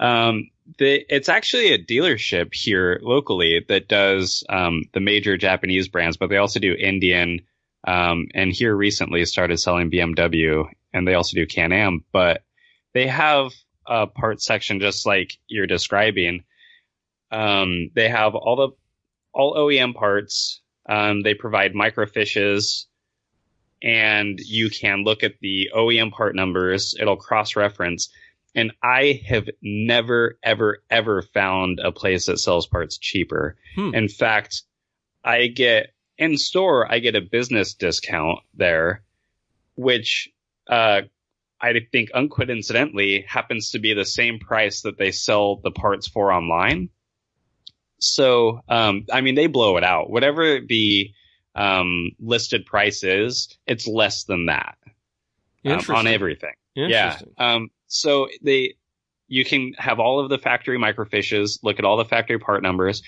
Um, 0.00 0.50
it's 0.78 1.28
actually 1.28 1.72
a 1.72 1.82
dealership 1.82 2.54
here 2.54 3.00
locally 3.02 3.64
that 3.68 3.88
does 3.88 4.44
um, 4.48 4.84
the 4.92 5.00
major 5.00 5.36
Japanese 5.36 5.88
brands, 5.88 6.16
but 6.16 6.28
they 6.28 6.36
also 6.36 6.60
do 6.60 6.74
Indian. 6.74 7.40
Um, 7.86 8.26
and 8.34 8.52
here 8.52 8.74
recently 8.74 9.24
started 9.24 9.58
selling 9.58 9.90
BMW, 9.90 10.68
and 10.92 11.06
they 11.06 11.14
also 11.14 11.36
do 11.36 11.46
Can-Am. 11.46 12.04
But 12.12 12.42
they 12.92 13.06
have 13.06 13.52
a 13.86 14.06
part 14.06 14.42
section 14.42 14.80
just 14.80 15.06
like 15.06 15.38
you're 15.46 15.66
describing. 15.66 16.44
Um, 17.30 17.90
they 17.94 18.08
have 18.08 18.34
all 18.34 18.56
the 18.56 18.68
all 19.32 19.54
OEM 19.54 19.94
parts. 19.94 20.60
Um, 20.88 21.22
they 21.22 21.34
provide 21.34 21.74
microfiches 21.74 22.86
and 23.82 24.40
you 24.40 24.70
can 24.70 25.04
look 25.04 25.22
at 25.22 25.38
the 25.40 25.70
OEM 25.74 26.10
part 26.10 26.34
numbers. 26.34 26.94
It'll 26.98 27.16
cross 27.16 27.56
reference. 27.56 28.08
And 28.54 28.72
I 28.82 29.22
have 29.26 29.48
never, 29.62 30.38
ever, 30.42 30.78
ever 30.90 31.22
found 31.22 31.80
a 31.80 31.92
place 31.92 32.26
that 32.26 32.38
sells 32.38 32.66
parts 32.66 32.98
cheaper. 32.98 33.56
Hmm. 33.76 33.94
In 33.94 34.08
fact, 34.08 34.62
I 35.22 35.48
get 35.48 35.92
in 36.16 36.36
store, 36.36 36.90
I 36.90 36.98
get 36.98 37.14
a 37.14 37.20
business 37.20 37.74
discount 37.74 38.40
there, 38.54 39.04
which, 39.76 40.30
uh, 40.68 41.02
I 41.60 41.74
think 41.92 42.10
uncoincidentally 42.12 43.26
happens 43.26 43.70
to 43.72 43.78
be 43.78 43.92
the 43.92 44.04
same 44.04 44.38
price 44.38 44.82
that 44.82 44.98
they 44.98 45.10
sell 45.12 45.56
the 45.56 45.70
parts 45.70 46.08
for 46.08 46.32
online. 46.32 46.88
So, 48.00 48.60
um, 48.68 49.06
I 49.12 49.20
mean, 49.20 49.34
they 49.34 49.48
blow 49.48 49.76
it 49.76 49.84
out. 49.84 50.10
Whatever 50.10 50.60
the, 50.60 51.10
um, 51.54 52.10
listed 52.20 52.64
price 52.64 53.02
is, 53.02 53.56
it's 53.66 53.86
less 53.86 54.24
than 54.24 54.46
that 54.46 54.78
um, 55.66 55.80
on 55.88 56.06
everything. 56.06 56.54
Yeah. 56.74 57.18
Um, 57.36 57.70
so 57.88 58.28
they, 58.42 58.76
you 59.26 59.44
can 59.44 59.74
have 59.78 59.98
all 59.98 60.20
of 60.20 60.30
the 60.30 60.38
factory 60.38 60.78
microfiches, 60.78 61.58
look 61.62 61.78
at 61.78 61.84
all 61.84 61.96
the 61.96 62.04
factory 62.04 62.38
part 62.38 62.62
numbers. 62.62 63.02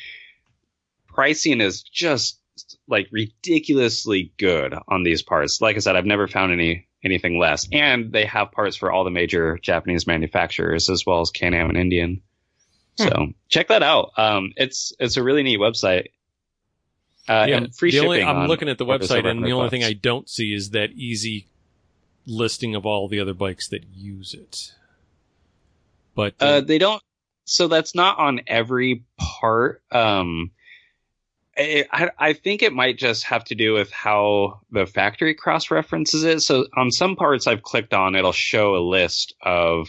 Pricing 1.07 1.61
is 1.61 1.83
just 1.83 2.39
like 2.89 3.09
ridiculously 3.11 4.33
good 4.37 4.75
on 4.89 5.03
these 5.03 5.23
parts. 5.23 5.61
Like 5.61 5.77
I 5.77 5.79
said, 5.79 5.97
I've 5.97 6.05
never 6.05 6.27
found 6.27 6.53
any 6.53 6.89
anything 7.03 7.39
less. 7.39 7.67
And 7.73 8.13
they 8.13 8.27
have 8.27 8.53
parts 8.53 8.77
for 8.77 8.93
all 8.93 9.05
the 9.05 9.11
major 9.11 9.59
Japanese 9.59 10.07
manufacturers 10.07 10.91
as 10.91 11.07
well 11.07 11.23
as 11.23 11.31
Can-Am 11.31 11.71
and 11.71 11.79
Indian. 11.79 12.23
So 12.97 13.29
check 13.49 13.69
that 13.69 13.83
out. 13.83 14.13
Um, 14.19 14.53
it's 14.57 14.93
it's 14.99 15.17
a 15.17 15.23
really 15.23 15.43
neat 15.43 15.59
website. 15.59 16.09
Uh, 17.29 17.47
yeah, 17.49 17.67
free 17.75 17.91
shipping. 17.91 18.07
only, 18.07 18.23
I'm 18.23 18.49
looking 18.49 18.69
at 18.69 18.79
the 18.79 18.85
website, 18.85 19.27
and 19.27 19.45
the 19.45 19.53
only 19.53 19.71
thing. 19.71 19.85
I 19.85 19.93
don't 19.93 20.29
see 20.29 20.53
is 20.53 20.71
that 20.71 20.91
easy 20.91 21.47
listing 22.27 22.75
of 22.75 22.87
all 22.87 23.09
the 23.09 23.21
other 23.21 23.35
bikes 23.35 23.69
that 23.69 23.85
use 23.95 24.35
it. 24.35 24.75
But 26.15 26.35
uh, 26.41 26.45
Uh, 26.45 26.61
they 26.61 26.79
don't. 26.79 27.03
So 27.45 27.69
that's 27.69 27.95
not 27.95 28.19
on 28.19 28.41
every 28.47 29.05
part. 29.17 29.83
Um, 29.91 30.53
I, 31.59 31.85
I 31.93 32.11
I 32.19 32.33
think 32.33 32.63
it 32.63 32.73
might 32.73 32.97
just 32.97 33.25
have 33.25 33.45
to 33.47 33.55
do 33.55 33.75
with 33.75 33.91
how 33.91 34.61
the 34.71 34.87
factory 34.87 35.35
cross 35.35 35.71
references 35.71 36.23
it. 36.25 36.41
So 36.41 36.67
on 36.77 36.91
some 36.93 37.17
parts 37.17 37.47
I've 37.47 37.63
clicked 37.63 37.93
on, 37.93 38.15
it'll 38.15 38.33
show 38.33 38.77
a 38.77 38.85
list 38.87 39.35
of. 39.43 39.89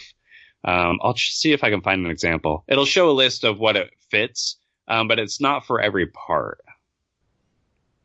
Um, 0.64 0.98
I'll 1.02 1.16
see 1.16 1.52
if 1.52 1.64
I 1.64 1.70
can 1.70 1.80
find 1.80 2.04
an 2.04 2.10
example. 2.10 2.64
It'll 2.68 2.84
show 2.84 3.10
a 3.10 3.12
list 3.12 3.42
of 3.44 3.58
what 3.58 3.74
it 3.76 3.90
fits, 4.10 4.56
um, 4.86 5.08
but 5.08 5.18
it's 5.18 5.40
not 5.40 5.66
for 5.66 5.80
every 5.80 6.06
part. 6.06 6.60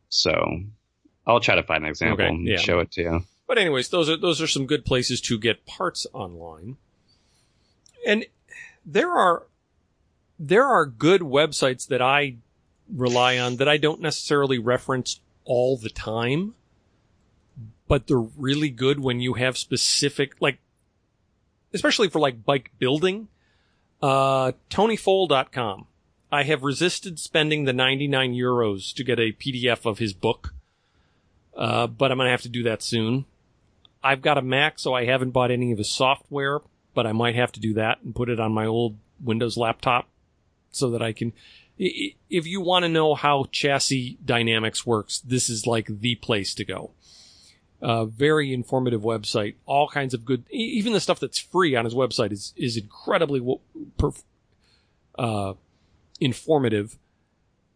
So 0.08 0.62
I'll 1.26 1.40
try 1.40 1.54
to 1.54 1.62
find 1.62 1.84
an 1.84 1.90
example 1.90 2.24
Okay, 2.24 2.34
and 2.34 2.46
yeah. 2.46 2.56
show 2.56 2.80
it 2.80 2.90
to 2.92 3.02
you. 3.02 3.22
But 3.48 3.56
anyways, 3.56 3.88
those 3.88 4.10
are 4.10 4.16
those 4.16 4.42
are 4.42 4.46
some 4.46 4.66
good 4.66 4.84
places 4.84 5.22
to 5.22 5.38
get 5.38 5.64
parts 5.64 6.06
online. 6.12 6.76
And 8.06 8.26
there 8.84 9.10
are 9.10 9.44
there 10.38 10.66
are 10.66 10.84
good 10.84 11.22
websites 11.22 11.88
that 11.88 12.02
I 12.02 12.36
rely 12.94 13.38
on 13.38 13.56
that 13.56 13.68
I 13.68 13.78
don't 13.78 14.02
necessarily 14.02 14.58
reference 14.58 15.20
all 15.46 15.78
the 15.78 15.88
time, 15.88 16.54
but 17.88 18.06
they're 18.06 18.18
really 18.18 18.68
good 18.68 19.00
when 19.00 19.20
you 19.20 19.34
have 19.34 19.56
specific 19.56 20.36
like 20.40 20.58
especially 21.72 22.10
for 22.10 22.20
like 22.20 22.44
bike 22.44 22.70
building. 22.78 23.28
Uh 24.02 24.52
tonyfoale.com. 24.68 25.86
I 26.30 26.42
have 26.42 26.62
resisted 26.62 27.18
spending 27.18 27.64
the 27.64 27.72
99 27.72 28.34
euros 28.34 28.94
to 28.94 29.02
get 29.02 29.18
a 29.18 29.32
PDF 29.32 29.86
of 29.86 29.98
his 29.98 30.12
book. 30.12 30.52
Uh, 31.56 31.86
but 31.86 32.12
I'm 32.12 32.18
going 32.18 32.26
to 32.26 32.30
have 32.30 32.42
to 32.42 32.50
do 32.50 32.62
that 32.64 32.82
soon. 32.82 33.24
I've 34.02 34.22
got 34.22 34.38
a 34.38 34.42
Mac, 34.42 34.78
so 34.78 34.94
I 34.94 35.04
haven't 35.04 35.30
bought 35.30 35.50
any 35.50 35.72
of 35.72 35.78
his 35.78 35.90
software, 35.90 36.60
but 36.94 37.06
I 37.06 37.12
might 37.12 37.34
have 37.34 37.52
to 37.52 37.60
do 37.60 37.74
that 37.74 37.98
and 38.02 38.14
put 38.14 38.28
it 38.28 38.40
on 38.40 38.52
my 38.52 38.66
old 38.66 38.96
Windows 39.20 39.56
laptop 39.56 40.08
so 40.70 40.90
that 40.90 41.02
I 41.02 41.12
can. 41.12 41.32
If 41.78 42.46
you 42.46 42.60
want 42.60 42.84
to 42.84 42.88
know 42.88 43.14
how 43.14 43.46
chassis 43.52 44.18
dynamics 44.24 44.84
works, 44.84 45.20
this 45.20 45.48
is 45.48 45.66
like 45.66 45.86
the 45.86 46.16
place 46.16 46.54
to 46.54 46.64
go. 46.64 46.90
Uh, 47.80 48.04
very 48.06 48.52
informative 48.52 49.02
website. 49.02 49.54
All 49.64 49.88
kinds 49.88 50.12
of 50.12 50.24
good, 50.24 50.44
even 50.50 50.92
the 50.92 51.00
stuff 51.00 51.20
that's 51.20 51.38
free 51.38 51.76
on 51.76 51.84
his 51.84 51.94
website 51.94 52.32
is 52.32 52.52
is 52.56 52.76
incredibly 52.76 53.40
uh, 55.16 55.54
informative. 56.20 56.98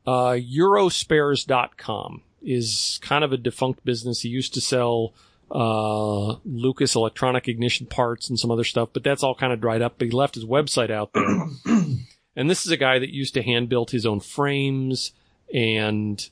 Uh, 0.05 0.37
Eurospares.com 0.37 2.23
is 2.43 2.99
kind 3.02 3.23
of 3.23 3.33
a 3.33 3.37
defunct 3.37 3.85
business. 3.85 4.23
He 4.23 4.29
used 4.29 4.52
to 4.55 4.61
sell 4.61 5.12
uh, 5.52 6.37
Lucas 6.44 6.94
electronic 6.94 7.47
ignition 7.47 7.87
parts 7.87 8.28
and 8.28 8.38
some 8.38 8.50
other 8.50 8.64
stuff, 8.64 8.88
but 8.92 9.04
that's 9.04 9.23
all 9.23 9.35
kind 9.35 9.52
of 9.52 9.61
dried 9.61 9.82
up. 9.82 9.97
But 9.99 10.06
he 10.06 10.11
left 10.11 10.35
his 10.35 10.44
website 10.44 10.90
out 10.90 11.12
there. 11.12 11.25
and 12.37 12.50
this 12.50 12.64
is 12.64 12.73
a 12.73 12.76
guy 12.76 12.99
that 12.99 13.12
used 13.12 13.35
to 13.35 13.42
hand 13.42 13.68
build 13.68 13.90
his 13.90 14.06
own 14.06 14.21
frames 14.21 15.12
and 15.52 16.28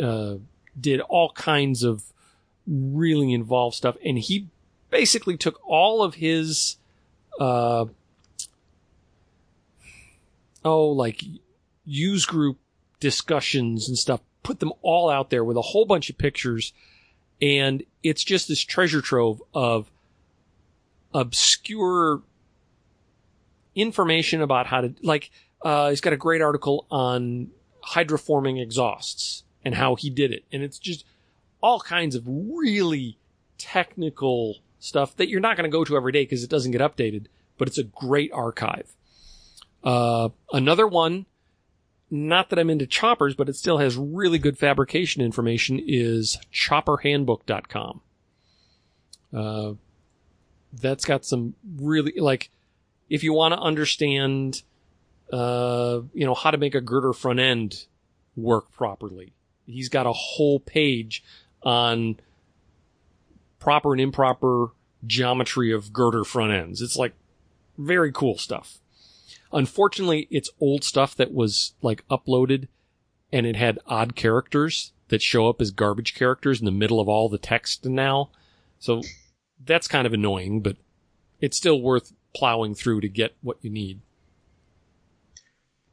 uh, 0.00 0.36
did 0.80 1.00
all 1.00 1.30
kinds 1.32 1.82
of 1.82 2.04
really 2.66 3.32
involved 3.32 3.74
stuff. 3.74 3.96
And 4.04 4.18
he 4.18 4.48
basically 4.90 5.36
took 5.36 5.60
all 5.66 6.02
of 6.02 6.14
his 6.14 6.76
uh, 7.40 7.86
oh, 10.64 10.88
like 10.88 11.22
use 11.84 12.24
group 12.24 12.58
discussions 13.00 13.88
and 13.88 13.98
stuff, 13.98 14.20
put 14.42 14.60
them 14.60 14.72
all 14.82 15.10
out 15.10 15.30
there 15.30 15.44
with 15.44 15.56
a 15.56 15.62
whole 15.62 15.84
bunch 15.84 16.08
of 16.08 16.18
pictures. 16.18 16.72
And 17.44 17.82
it's 18.02 18.24
just 18.24 18.48
this 18.48 18.60
treasure 18.60 19.02
trove 19.02 19.42
of 19.52 19.90
obscure 21.12 22.22
information 23.74 24.40
about 24.40 24.66
how 24.66 24.80
to, 24.80 24.94
like, 25.02 25.30
uh, 25.62 25.90
he's 25.90 26.00
got 26.00 26.14
a 26.14 26.16
great 26.16 26.40
article 26.40 26.86
on 26.90 27.50
hydroforming 27.84 28.62
exhausts 28.62 29.44
and 29.62 29.74
how 29.74 29.94
he 29.94 30.08
did 30.08 30.32
it. 30.32 30.46
And 30.52 30.62
it's 30.62 30.78
just 30.78 31.04
all 31.60 31.80
kinds 31.80 32.14
of 32.14 32.22
really 32.26 33.18
technical 33.58 34.56
stuff 34.78 35.14
that 35.16 35.28
you're 35.28 35.40
not 35.40 35.58
going 35.58 35.70
to 35.70 35.72
go 35.72 35.84
to 35.84 35.98
every 35.98 36.12
day 36.12 36.22
because 36.22 36.42
it 36.42 36.48
doesn't 36.48 36.72
get 36.72 36.80
updated, 36.80 37.26
but 37.58 37.68
it's 37.68 37.78
a 37.78 37.84
great 37.84 38.32
archive. 38.32 38.96
Uh, 39.82 40.30
another 40.50 40.86
one, 40.86 41.26
not 42.14 42.50
that 42.50 42.58
I'm 42.58 42.70
into 42.70 42.86
choppers, 42.86 43.34
but 43.34 43.48
it 43.48 43.56
still 43.56 43.78
has 43.78 43.96
really 43.96 44.38
good 44.38 44.58
fabrication 44.58 45.22
information 45.22 45.80
is 45.84 46.38
chopperhandbook.com. 46.52 48.00
Uh, 49.32 49.72
that's 50.72 51.04
got 51.04 51.24
some 51.24 51.54
really, 51.76 52.12
like, 52.16 52.50
if 53.10 53.22
you 53.24 53.32
want 53.32 53.52
to 53.52 53.60
understand, 53.60 54.62
uh, 55.32 56.00
you 56.12 56.24
know, 56.24 56.34
how 56.34 56.50
to 56.50 56.58
make 56.58 56.74
a 56.74 56.80
girder 56.80 57.12
front 57.12 57.40
end 57.40 57.86
work 58.36 58.70
properly, 58.72 59.32
He's 59.66 59.88
got 59.88 60.06
a 60.06 60.12
whole 60.12 60.60
page 60.60 61.24
on 61.62 62.20
proper 63.58 63.92
and 63.92 64.00
improper 64.00 64.68
geometry 65.06 65.72
of 65.72 65.92
girder 65.92 66.24
front 66.24 66.52
ends. 66.52 66.82
It's 66.82 66.96
like 66.96 67.14
very 67.78 68.12
cool 68.12 68.36
stuff. 68.36 68.78
Unfortunately, 69.54 70.26
it's 70.30 70.50
old 70.60 70.82
stuff 70.82 71.14
that 71.14 71.32
was 71.32 71.74
like 71.80 72.06
uploaded 72.08 72.66
and 73.32 73.46
it 73.46 73.54
had 73.54 73.78
odd 73.86 74.16
characters 74.16 74.92
that 75.08 75.22
show 75.22 75.48
up 75.48 75.60
as 75.60 75.70
garbage 75.70 76.14
characters 76.14 76.58
in 76.58 76.64
the 76.64 76.72
middle 76.72 77.00
of 77.00 77.08
all 77.08 77.28
the 77.28 77.38
text 77.38 77.86
now. 77.86 78.30
So 78.80 79.02
that's 79.64 79.86
kind 79.86 80.06
of 80.06 80.12
annoying, 80.12 80.60
but 80.60 80.76
it's 81.40 81.56
still 81.56 81.80
worth 81.80 82.12
plowing 82.34 82.74
through 82.74 83.00
to 83.02 83.08
get 83.08 83.36
what 83.42 83.58
you 83.62 83.70
need. 83.70 84.00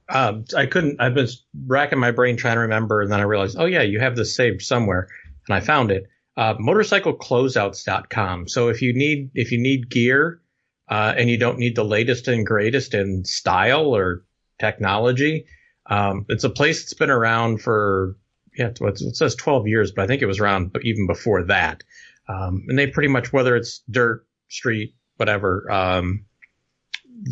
Um, 0.10 0.46
I 0.58 0.66
couldn't. 0.66 1.00
I've 1.00 1.14
been 1.14 1.30
racking 1.68 2.00
my 2.00 2.12
brain 2.12 2.36
trying 2.36 2.56
to 2.56 2.62
remember, 2.62 3.02
and 3.02 3.12
then 3.12 3.20
I 3.20 3.24
realized, 3.24 3.58
oh 3.58 3.66
yeah, 3.66 3.84
you 3.84 4.00
have 4.00 4.16
this 4.16 4.36
saved 4.36 4.62
somewhere, 4.62 5.08
and 5.48 5.56
I 5.56 5.62
found 5.62 5.90
it. 5.90 6.08
Uh, 6.36 6.56
motorcyclecloseouts.com. 6.56 8.48
So 8.50 8.68
if 8.68 8.82
you 8.82 8.94
need 8.94 9.32
if 9.36 9.52
you 9.52 9.60
need 9.60 9.90
gear, 9.90 10.42
uh, 10.90 11.14
and 11.18 11.30
you 11.30 11.38
don't 11.38 11.60
need 11.60 11.76
the 11.76 11.86
latest 11.86 12.28
and 12.28 12.46
greatest 12.46 12.94
in 12.94 13.24
style 13.26 13.96
or 13.96 14.24
technology, 14.60 15.46
um, 15.88 16.26
it's 16.30 16.44
a 16.44 16.50
place 16.50 16.84
that's 16.84 16.94
been 16.94 17.10
around 17.10 17.62
for 17.62 18.18
yeah, 18.58 18.72
it 18.82 19.16
says 19.16 19.36
12 19.36 19.68
years, 19.68 19.92
but 19.92 20.04
I 20.04 20.08
think 20.08 20.22
it 20.22 20.26
was 20.26 20.42
around 20.42 20.76
even 20.84 21.08
before 21.08 21.44
that. 21.44 21.84
Um, 22.28 22.66
and 22.68 22.78
they 22.78 22.88
pretty 22.88 23.08
much 23.08 23.32
whether 23.32 23.56
it's 23.56 23.82
dirt, 23.90 24.26
street, 24.50 24.94
whatever, 25.16 25.72
um, 25.72 26.26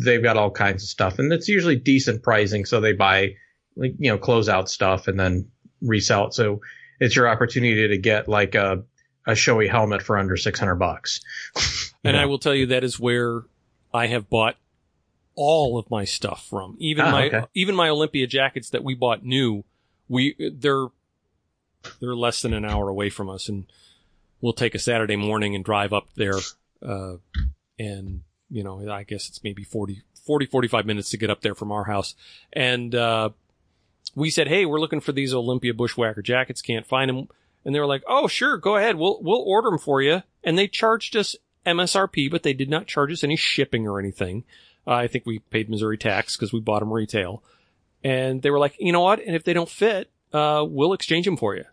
they've 0.04 0.22
got 0.22 0.36
all 0.36 0.50
kinds 0.50 0.82
of 0.82 0.88
stuff, 0.88 1.18
and 1.18 1.32
it's 1.32 1.48
usually 1.48 1.76
decent 1.76 2.22
pricing. 2.22 2.64
So 2.64 2.80
they 2.80 2.92
buy 2.92 3.34
like 3.76 3.94
you 3.98 4.10
know 4.10 4.18
closeout 4.18 4.68
stuff 4.68 5.08
and 5.08 5.18
then 5.18 5.48
resell 5.80 6.28
it. 6.28 6.34
So 6.34 6.60
it's 6.98 7.16
your 7.16 7.28
opportunity 7.28 7.88
to 7.88 7.98
get 7.98 8.28
like 8.28 8.54
a 8.54 8.82
a 9.26 9.34
showy 9.34 9.68
helmet 9.68 10.02
for 10.02 10.18
under 10.18 10.36
six 10.36 10.58
hundred 10.58 10.76
bucks. 10.76 11.20
and 12.04 12.16
know? 12.16 12.22
I 12.22 12.26
will 12.26 12.38
tell 12.38 12.54
you 12.54 12.66
that 12.66 12.84
is 12.84 12.98
where 12.98 13.42
I 13.92 14.06
have 14.06 14.28
bought 14.28 14.56
all 15.34 15.78
of 15.78 15.90
my 15.90 16.04
stuff 16.04 16.46
from. 16.48 16.76
Even 16.78 17.06
ah, 17.06 17.10
my 17.10 17.26
okay. 17.26 17.44
even 17.54 17.74
my 17.74 17.88
Olympia 17.88 18.26
jackets 18.26 18.70
that 18.70 18.84
we 18.84 18.94
bought 18.94 19.24
new, 19.24 19.64
we 20.08 20.36
they're 20.38 20.86
they're 22.00 22.14
less 22.14 22.42
than 22.42 22.52
an 22.52 22.64
hour 22.64 22.88
away 22.88 23.10
from 23.10 23.30
us, 23.30 23.48
and 23.48 23.66
we'll 24.40 24.52
take 24.52 24.74
a 24.74 24.78
Saturday 24.78 25.16
morning 25.16 25.54
and 25.54 25.64
drive 25.64 25.92
up 25.92 26.08
there. 26.14 26.38
Uh, 26.82 27.16
and 27.78 28.22
you 28.50 28.64
know, 28.64 28.90
I 28.90 29.04
guess 29.04 29.28
it's 29.28 29.42
maybe 29.44 29.62
40, 29.62 30.02
40, 30.26 30.46
45 30.46 30.84
minutes 30.84 31.10
to 31.10 31.16
get 31.16 31.30
up 31.30 31.40
there 31.40 31.54
from 31.54 31.70
our 31.70 31.84
house. 31.84 32.16
And, 32.52 32.94
uh, 32.94 33.30
we 34.14 34.30
said, 34.30 34.48
Hey, 34.48 34.66
we're 34.66 34.80
looking 34.80 35.00
for 35.00 35.12
these 35.12 35.32
Olympia 35.32 35.72
bushwhacker 35.72 36.22
jackets. 36.22 36.62
Can't 36.62 36.86
find 36.86 37.08
them. 37.08 37.28
And 37.64 37.74
they 37.74 37.78
were 37.78 37.86
like, 37.86 38.02
Oh, 38.08 38.26
sure. 38.26 38.56
Go 38.56 38.76
ahead. 38.76 38.96
We'll, 38.96 39.18
we'll 39.22 39.42
order 39.42 39.70
them 39.70 39.78
for 39.78 40.02
you. 40.02 40.22
And 40.42 40.58
they 40.58 40.66
charged 40.66 41.14
us 41.16 41.36
MSRP, 41.66 42.30
but 42.30 42.42
they 42.42 42.52
did 42.52 42.70
not 42.70 42.86
charge 42.86 43.12
us 43.12 43.24
any 43.24 43.36
shipping 43.36 43.86
or 43.86 43.98
anything. 43.98 44.44
Uh, 44.86 44.94
I 44.94 45.06
think 45.06 45.26
we 45.26 45.38
paid 45.38 45.68
Missouri 45.68 45.98
tax 45.98 46.36
because 46.36 46.52
we 46.52 46.60
bought 46.60 46.80
them 46.80 46.92
retail. 46.92 47.42
And 48.02 48.40
they 48.42 48.50
were 48.50 48.58
like, 48.58 48.76
you 48.78 48.92
know 48.92 49.02
what? 49.02 49.20
And 49.20 49.36
if 49.36 49.44
they 49.44 49.52
don't 49.52 49.68
fit, 49.68 50.10
uh, 50.32 50.64
we'll 50.66 50.94
exchange 50.94 51.26
them 51.26 51.36
for 51.36 51.54
you. 51.54 51.64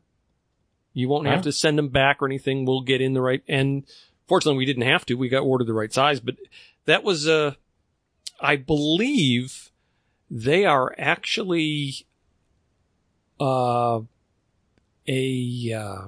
You 0.93 1.07
won't 1.07 1.27
have 1.27 1.43
to 1.43 1.51
send 1.51 1.77
them 1.77 1.89
back 1.89 2.21
or 2.21 2.25
anything. 2.25 2.65
We'll 2.65 2.81
get 2.81 3.01
in 3.01 3.13
the 3.13 3.21
right. 3.21 3.43
And 3.47 3.85
Fortunately, 4.27 4.57
we 4.57 4.65
didn't 4.65 4.83
have 4.83 5.05
to. 5.05 5.15
We 5.15 5.29
got 5.29 5.43
ordered 5.43 5.67
the 5.67 5.73
right 5.73 5.91
size, 5.91 6.19
but 6.19 6.35
that 6.85 7.03
was, 7.03 7.27
uh, 7.27 7.53
I 8.41 8.57
believe 8.57 9.71
they 10.29 10.65
are 10.65 10.93
actually, 10.97 12.05
uh, 13.39 14.01
a, 15.07 15.73
uh, 15.73 16.07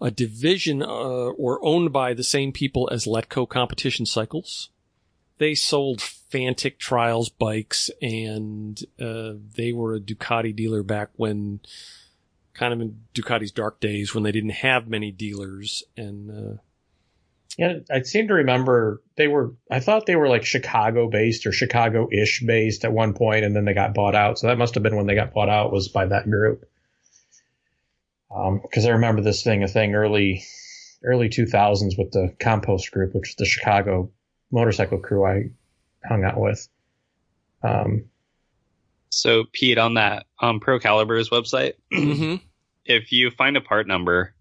a 0.00 0.10
division, 0.10 0.82
uh, 0.82 0.86
or 0.86 1.58
owned 1.64 1.92
by 1.92 2.14
the 2.14 2.24
same 2.24 2.52
people 2.52 2.88
as 2.92 3.06
Letco 3.06 3.48
Competition 3.48 4.06
Cycles. 4.06 4.70
They 5.38 5.54
sold 5.54 6.00
Fantic 6.00 6.78
Trials 6.78 7.28
bikes 7.28 7.90
and, 8.00 8.82
uh, 9.00 9.34
they 9.56 9.72
were 9.72 9.94
a 9.94 10.00
Ducati 10.00 10.54
dealer 10.54 10.82
back 10.82 11.10
when, 11.16 11.60
kind 12.54 12.72
of 12.72 12.80
in 12.80 13.00
Ducati's 13.14 13.52
dark 13.52 13.80
days 13.80 14.14
when 14.14 14.22
they 14.24 14.32
didn't 14.32 14.50
have 14.50 14.88
many 14.88 15.10
dealers 15.10 15.82
and 15.96 16.30
uh, 16.30 16.60
yeah, 17.58 17.78
I 17.90 18.02
seem 18.02 18.28
to 18.28 18.34
remember 18.34 19.02
they 19.16 19.28
were. 19.28 19.54
I 19.70 19.80
thought 19.80 20.04
they 20.04 20.16
were 20.16 20.28
like 20.28 20.44
Chicago 20.44 21.08
based 21.08 21.46
or 21.46 21.52
Chicago 21.52 22.06
ish 22.12 22.42
based 22.42 22.84
at 22.84 22.92
one 22.92 23.14
point, 23.14 23.44
and 23.46 23.56
then 23.56 23.64
they 23.64 23.72
got 23.72 23.94
bought 23.94 24.14
out. 24.14 24.38
So 24.38 24.46
that 24.48 24.58
must 24.58 24.74
have 24.74 24.82
been 24.82 24.96
when 24.96 25.06
they 25.06 25.14
got 25.14 25.32
bought 25.32 25.48
out 25.48 25.72
was 25.72 25.88
by 25.88 26.06
that 26.06 26.28
group. 26.28 26.68
Because 28.28 28.84
um, 28.84 28.90
I 28.90 28.94
remember 28.94 29.22
this 29.22 29.42
thing 29.42 29.62
a 29.62 29.68
thing 29.68 29.94
early, 29.94 30.44
early 31.04 31.28
two 31.28 31.46
thousands 31.46 31.96
with 31.96 32.12
the 32.12 32.34
Compost 32.40 32.90
Group, 32.90 33.14
which 33.14 33.30
is 33.30 33.34
the 33.36 33.44
Chicago 33.44 34.10
motorcycle 34.50 34.98
crew 34.98 35.24
I 35.24 35.50
hung 36.04 36.24
out 36.24 36.40
with. 36.40 36.68
Um, 37.62 38.06
so, 39.10 39.44
Pete, 39.52 39.78
on 39.78 39.94
that 39.94 40.26
um, 40.40 40.60
Pro 40.60 40.78
Caliber's 40.78 41.30
website, 41.30 41.74
mm-hmm. 41.92 42.36
if 42.84 43.12
you 43.12 43.30
find 43.30 43.56
a 43.56 43.60
part 43.60 43.86
number 43.86 44.34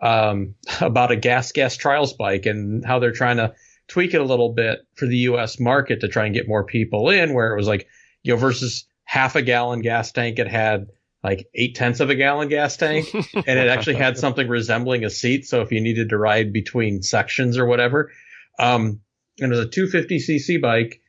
um, 0.00 0.54
about 0.80 1.12
a 1.12 1.16
GasGas 1.16 1.78
trials 1.78 2.12
bike 2.12 2.46
and 2.46 2.84
how 2.84 2.98
they're 2.98 3.12
trying 3.12 3.38
to 3.38 3.54
tweak 3.88 4.14
it 4.14 4.20
a 4.20 4.24
little 4.24 4.52
bit 4.52 4.80
for 4.94 5.06
the 5.06 5.18
U.S. 5.18 5.58
market 5.58 6.00
to 6.00 6.08
try 6.08 6.26
and 6.26 6.34
get 6.34 6.48
more 6.48 6.64
people 6.64 7.10
in, 7.10 7.34
where 7.34 7.52
it 7.52 7.56
was 7.56 7.68
like, 7.68 7.88
you 8.22 8.32
know, 8.32 8.38
versus 8.38 8.86
half 9.04 9.34
a 9.34 9.42
gallon 9.42 9.82
gas 9.82 10.12
tank, 10.12 10.38
it 10.38 10.48
had 10.48 10.86
like 11.24 11.46
eight 11.54 11.74
tenths 11.74 12.00
of 12.00 12.10
a 12.10 12.14
gallon 12.14 12.48
gas 12.48 12.76
tank, 12.76 13.12
and 13.14 13.58
it 13.58 13.68
actually 13.68 13.96
had 13.96 14.16
something 14.16 14.48
resembling 14.48 15.04
a 15.04 15.10
seat. 15.10 15.46
So 15.46 15.60
if 15.60 15.72
you 15.72 15.80
needed 15.80 16.10
to 16.10 16.18
ride 16.18 16.52
between 16.52 17.02
sections 17.02 17.58
or 17.58 17.66
whatever, 17.66 18.12
um, 18.58 19.00
and 19.38 19.52
it 19.52 19.56
was 19.56 19.66
a 19.66 19.68
250cc 19.68 20.60
bike. 20.60 21.01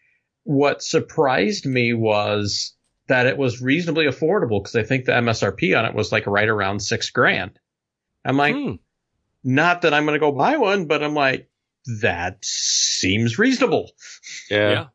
What 0.44 0.84
surprised 0.84 1.66
me 1.66 1.94
was 1.94 2.74
that 3.08 3.26
it 3.26 3.38
was 3.38 3.62
reasonably 3.62 4.06
affordable 4.06 4.62
because 4.62 4.76
I 4.76 4.84
think 4.84 5.06
the 5.06 5.12
MSRP 5.14 5.78
on 5.78 5.86
it 5.86 5.96
was 5.96 6.12
like 6.12 6.28
right 6.28 6.48
around 6.48 6.82
six 6.82 7.10
grand. 7.10 7.60
I'm 8.26 8.38
like, 8.38 8.56
hmm. 8.56 8.76
not 9.44 9.82
that 9.82 9.94
I'm 9.94 10.06
going 10.06 10.16
to 10.16 10.20
go 10.20 10.32
buy 10.32 10.58
one, 10.58 10.86
but 10.86 11.04
I'm 11.04 11.14
like, 11.14 11.50
that 12.02 12.38
seems 12.42 13.38
reasonable. 13.38 13.92
Yeah. 14.50 14.72
yeah. 14.72 14.86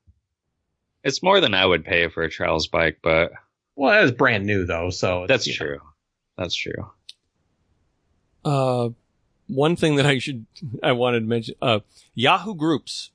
It's 1.04 1.22
more 1.22 1.40
than 1.40 1.54
I 1.54 1.64
would 1.64 1.84
pay 1.84 2.08
for 2.08 2.22
a 2.22 2.30
trials 2.30 2.66
bike, 2.66 2.98
but 3.02 3.32
well, 3.76 3.98
it 3.98 4.02
was 4.02 4.12
brand 4.12 4.44
new 4.44 4.66
though, 4.66 4.90
so 4.90 5.26
that's 5.28 5.46
true. 5.46 5.76
Know. 5.76 5.82
That's 6.36 6.54
true. 6.54 6.90
Uh, 8.44 8.90
one 9.46 9.76
thing 9.76 9.96
that 9.96 10.06
I 10.06 10.18
should 10.18 10.46
I 10.82 10.92
wanted 10.92 11.20
to 11.20 11.26
mention, 11.26 11.54
uh, 11.62 11.80
Yahoo 12.14 12.54
Groups, 12.54 13.10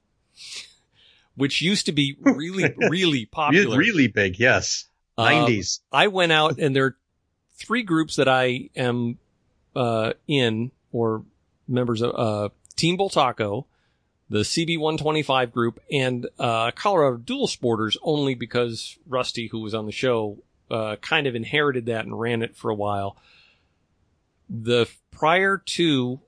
which 1.35 1.61
used 1.61 1.85
to 1.87 1.91
be 1.91 2.17
really 2.21 2.73
really 2.89 3.25
popular, 3.25 3.77
really 3.77 4.07
big, 4.07 4.39
yes. 4.39 4.85
Uh, 5.17 5.25
90s. 5.25 5.79
I 5.91 6.07
went 6.07 6.31
out 6.31 6.57
and 6.57 6.75
there 6.75 6.85
are 6.85 6.97
three 7.55 7.83
groups 7.83 8.15
that 8.15 8.27
I 8.27 8.69
am 8.75 9.19
uh, 9.75 10.13
in 10.27 10.71
or 10.91 11.23
members 11.67 12.01
of 12.01 12.15
uh, 12.15 12.49
Team 12.75 12.97
Bull 12.97 13.09
Boltaco, 13.09 13.65
the 14.29 14.39
CB125 14.39 15.51
group, 15.51 15.79
and 15.91 16.27
uh, 16.39 16.71
Colorado 16.71 17.17
Dual 17.17 17.47
Sporters 17.47 17.97
only 18.01 18.35
because 18.35 18.97
Rusty, 19.07 19.47
who 19.47 19.59
was 19.59 19.73
on 19.73 19.85
the 19.85 19.91
show, 19.91 20.39
uh, 20.71 20.95
kind 20.97 21.27
of 21.27 21.35
inherited 21.35 21.85
that 21.87 22.05
and 22.05 22.19
ran 22.19 22.41
it 22.41 22.55
for 22.55 22.71
a 22.71 22.75
while. 22.75 23.17
The 24.49 24.87
prior 25.11 25.57
to 25.57 26.19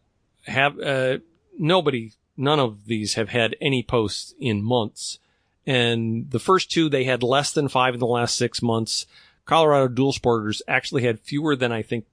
have 0.43 0.79
uh, 0.79 1.17
nobody, 1.57 2.11
none 2.37 2.59
of 2.59 2.85
these 2.85 3.13
have 3.15 3.29
had 3.29 3.55
any 3.61 3.83
posts 3.83 4.33
in 4.39 4.61
months. 4.63 5.19
And 5.65 6.29
the 6.29 6.39
first 6.39 6.69
two, 6.71 6.89
they 6.89 7.05
had 7.05 7.23
less 7.23 7.51
than 7.51 7.67
five 7.69 7.93
in 7.93 7.99
the 7.99 8.05
last 8.05 8.35
six 8.35 8.61
months. 8.61 9.05
Colorado 9.45 9.87
Dual 9.87 10.13
Sporters 10.13 10.61
actually 10.67 11.03
had 11.03 11.19
fewer 11.19 11.55
than 11.55 11.71
I 11.71 11.81
think 11.81 12.05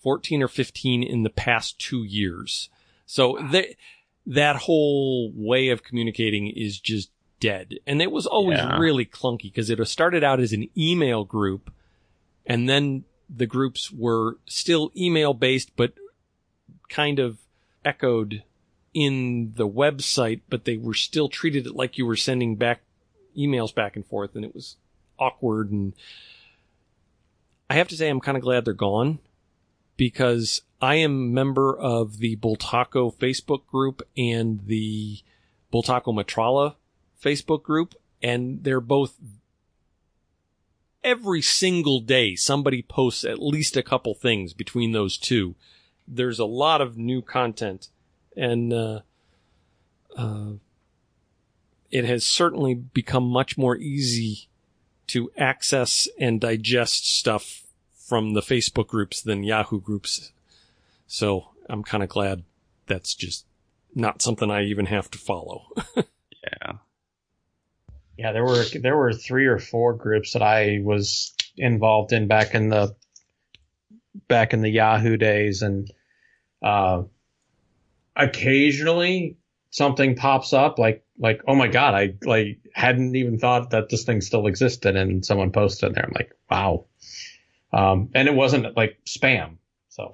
14 0.00 0.42
or 0.42 0.48
15 0.48 1.02
in 1.02 1.22
the 1.22 1.30
past 1.30 1.78
two 1.78 2.02
years. 2.02 2.68
So 3.06 3.38
they, 3.50 3.76
that 4.26 4.56
whole 4.56 5.30
way 5.34 5.68
of 5.68 5.82
communicating 5.84 6.48
is 6.48 6.78
just 6.78 7.10
dead. 7.40 7.78
And 7.86 8.02
it 8.02 8.10
was 8.10 8.26
always 8.26 8.58
Yeah. 8.58 8.78
really 8.78 9.04
clunky 9.06 9.44
because 9.44 9.70
it 9.70 9.84
started 9.86 10.24
out 10.24 10.40
as 10.40 10.52
an 10.52 10.68
email 10.76 11.24
group 11.24 11.72
and 12.46 12.68
then 12.68 13.04
the 13.34 13.46
groups 13.46 13.90
were 13.90 14.36
still 14.46 14.90
email 14.96 15.32
based, 15.34 15.74
but 15.76 15.92
kind 16.88 17.18
of 17.18 17.38
echoed 17.84 18.42
in 18.94 19.52
the 19.56 19.68
website, 19.68 20.40
but 20.48 20.64
they 20.64 20.76
were 20.76 20.94
still 20.94 21.28
treated 21.28 21.66
it 21.66 21.74
like 21.74 21.98
you 21.98 22.06
were 22.06 22.16
sending 22.16 22.56
back 22.56 22.82
emails 23.36 23.74
back 23.74 23.96
and 23.96 24.06
forth 24.06 24.34
and 24.36 24.44
it 24.44 24.54
was 24.54 24.76
awkward. 25.18 25.70
And 25.70 25.94
I 27.70 27.74
have 27.74 27.88
to 27.88 27.96
say, 27.96 28.08
I'm 28.08 28.20
kind 28.20 28.36
of 28.36 28.42
glad 28.42 28.64
they're 28.64 28.74
gone 28.74 29.18
because 29.96 30.62
I 30.80 30.96
am 30.96 31.12
a 31.12 31.32
member 31.32 31.76
of 31.76 32.18
the 32.18 32.36
Bultaco 32.36 33.14
Facebook 33.16 33.66
group 33.66 34.02
and 34.16 34.60
the 34.66 35.20
Bultaco 35.72 36.12
Metralla 36.12 36.74
Facebook 37.22 37.62
group, 37.62 37.94
and 38.22 38.64
they're 38.64 38.80
both 38.80 39.14
every 41.04 41.40
single 41.40 42.00
day 42.00 42.34
somebody 42.34 42.82
posts 42.82 43.24
at 43.24 43.42
least 43.42 43.76
a 43.76 43.82
couple 43.82 44.14
things 44.14 44.52
between 44.52 44.92
those 44.92 45.16
two. 45.16 45.54
There's 46.06 46.38
a 46.38 46.44
lot 46.44 46.80
of 46.80 46.98
new 46.98 47.22
content, 47.22 47.88
and 48.36 48.72
uh, 48.72 49.00
uh, 50.16 50.52
it 51.90 52.04
has 52.04 52.24
certainly 52.24 52.74
become 52.74 53.24
much 53.24 53.58
more 53.58 53.76
easy 53.76 54.48
to 55.08 55.30
access 55.36 56.08
and 56.18 56.40
digest 56.40 57.06
stuff 57.06 57.62
from 57.94 58.34
the 58.34 58.40
Facebook 58.40 58.86
groups 58.88 59.20
than 59.20 59.44
Yahoo 59.44 59.80
groups. 59.80 60.32
So 61.06 61.48
I'm 61.68 61.82
kind 61.82 62.02
of 62.02 62.08
glad 62.08 62.44
that's 62.86 63.14
just 63.14 63.44
not 63.94 64.22
something 64.22 64.50
I 64.50 64.64
even 64.64 64.86
have 64.86 65.10
to 65.10 65.18
follow. 65.18 65.66
Yeah. 66.42 66.72
Yeah, 68.18 68.32
there 68.32 68.44
were 68.44 68.64
there 68.80 68.96
were 68.96 69.12
three 69.12 69.46
or 69.46 69.58
four 69.58 69.94
groups 69.94 70.32
that 70.32 70.42
I 70.42 70.80
was 70.82 71.34
involved 71.56 72.12
in 72.12 72.28
back 72.28 72.54
in 72.54 72.68
the 72.68 72.94
back 74.28 74.52
in 74.52 74.60
the 74.60 74.70
Yahoo 74.70 75.16
days, 75.16 75.62
and 75.62 75.90
uh, 76.62 77.04
occasionally 78.16 79.36
something 79.70 80.14
pops 80.16 80.52
up 80.52 80.78
like 80.78 81.04
like 81.18 81.42
oh 81.46 81.54
my 81.54 81.68
god, 81.68 81.94
I 81.94 82.14
like 82.24 82.58
hadn't 82.74 83.14
even 83.16 83.38
thought 83.38 83.70
that 83.70 83.88
this 83.88 84.04
thing 84.04 84.20
still 84.20 84.46
existed, 84.46 84.96
and 84.96 85.24
someone 85.24 85.50
posted 85.50 85.88
in 85.88 85.94
there. 85.94 86.04
I'm 86.04 86.12
like 86.14 86.32
wow, 86.50 86.86
um, 87.72 88.10
and 88.14 88.28
it 88.28 88.34
wasn't 88.34 88.76
like 88.76 88.98
spam, 89.06 89.56
so 89.88 90.12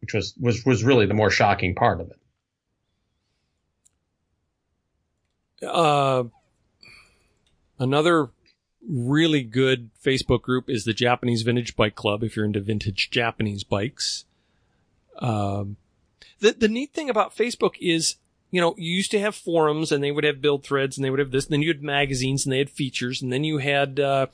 which 0.00 0.14
was 0.14 0.34
was 0.40 0.64
was 0.64 0.84
really 0.84 1.06
the 1.06 1.14
more 1.14 1.30
shocking 1.30 1.74
part 1.74 2.00
of 2.00 2.10
it. 2.10 2.18
Uh, 5.66 6.24
another 7.78 8.30
really 8.88 9.42
good 9.42 9.90
Facebook 10.04 10.42
group 10.42 10.68
is 10.68 10.84
the 10.84 10.92
Japanese 10.92 11.42
Vintage 11.42 11.76
Bike 11.76 11.94
Club. 11.94 12.22
If 12.22 12.36
you're 12.36 12.44
into 12.44 12.60
vintage 12.60 13.10
Japanese 13.10 13.64
bikes, 13.64 14.26
um, 15.18 15.76
the 16.40 16.52
the 16.52 16.68
neat 16.68 16.92
thing 16.92 17.10
about 17.10 17.36
Facebook 17.36 17.74
is, 17.80 18.16
you 18.50 18.60
know, 18.60 18.74
you 18.76 18.94
used 18.94 19.10
to 19.12 19.20
have 19.20 19.34
forums 19.34 19.92
and 19.92 20.02
they 20.02 20.10
would 20.10 20.24
have 20.24 20.40
build 20.40 20.64
threads 20.64 20.96
and 20.96 21.04
they 21.04 21.10
would 21.10 21.18
have 21.18 21.30
this, 21.30 21.46
and 21.46 21.52
then 21.52 21.62
you 21.62 21.68
had 21.68 21.82
magazines 21.82 22.44
and 22.44 22.52
they 22.52 22.58
had 22.58 22.70
features, 22.70 23.22
and 23.22 23.32
then 23.32 23.44
you 23.44 23.58
had 23.58 24.00
uh, 24.00 24.26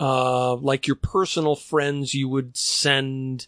uh, 0.00 0.54
like 0.56 0.86
your 0.86 0.96
personal 0.96 1.56
friends. 1.56 2.14
You 2.14 2.28
would 2.28 2.56
send 2.56 3.46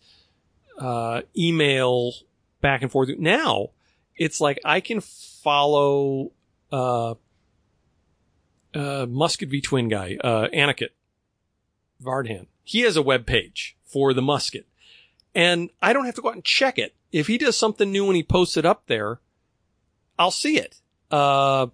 uh, 0.79 1.23
email 1.37 2.15
back 2.61 2.83
and 2.83 2.91
forth. 2.91 3.09
Now 3.19 3.71
it's 4.17 4.41
like 4.41 4.59
I 4.65 4.81
can 4.81 5.01
follow 5.01 6.33
uh, 6.73 7.15
uh, 8.75 9.07
Musket 9.09 9.49
V 9.49 9.61
Twin 9.61 9.89
guy, 9.89 10.17
uh, 10.23 10.49
Aniket 10.49 10.91
Vardhan. 12.03 12.47
He 12.65 12.81
has 12.81 12.97
a 12.97 13.03
web 13.03 13.27
page 13.27 13.77
for 13.85 14.13
the 14.15 14.23
Musket. 14.23 14.67
And 15.35 15.71
I 15.83 15.93
don't 15.93 16.07
have 16.07 16.15
to 16.15 16.23
go 16.23 16.29
out 16.29 16.35
and 16.35 16.45
check 16.45 16.79
it. 16.79 16.95
If 17.11 17.27
he 17.27 17.39
does 17.39 17.57
something 17.57 17.91
new 17.91 18.07
and 18.07 18.17
he 18.17 18.23
posts 18.23 18.57
it 18.57 18.65
up 18.65 18.85
there, 18.87 19.21
I'll 20.19 20.31
see 20.31 20.59
it. 20.59 20.81
Uh, 21.11 21.69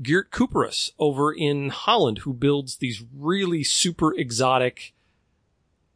Geert 0.00 0.30
Cooperus 0.30 0.90
over 0.98 1.32
in 1.32 1.70
Holland 1.70 2.18
who 2.18 2.32
builds 2.32 2.76
these 2.76 3.02
really 3.16 3.64
super 3.64 4.14
exotic, 4.14 4.94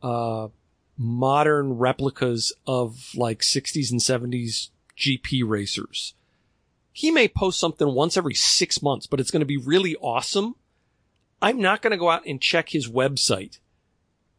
uh, 0.03 0.49
modern 0.97 1.75
replicas 1.75 2.53
of 2.67 3.11
like 3.15 3.41
60s 3.41 3.91
and 3.91 4.01
70s 4.01 4.71
GP 4.99 5.43
racers. 5.47 6.15
He 6.93 7.11
may 7.11 7.27
post 7.27 7.59
something 7.59 7.93
once 7.93 8.17
every 8.17 8.35
six 8.35 8.81
months, 8.81 9.07
but 9.07 9.21
it's 9.21 9.31
going 9.31 9.41
to 9.41 9.47
be 9.47 9.57
really 9.57 9.97
awesome. 9.97 10.55
I'm 11.43 11.61
not 11.61 11.83
going 11.83 11.91
to 11.91 11.97
go 11.97 12.11
out 12.11 12.27
and 12.27 12.41
check 12.41 12.69
his 12.71 12.89
website. 12.89 13.59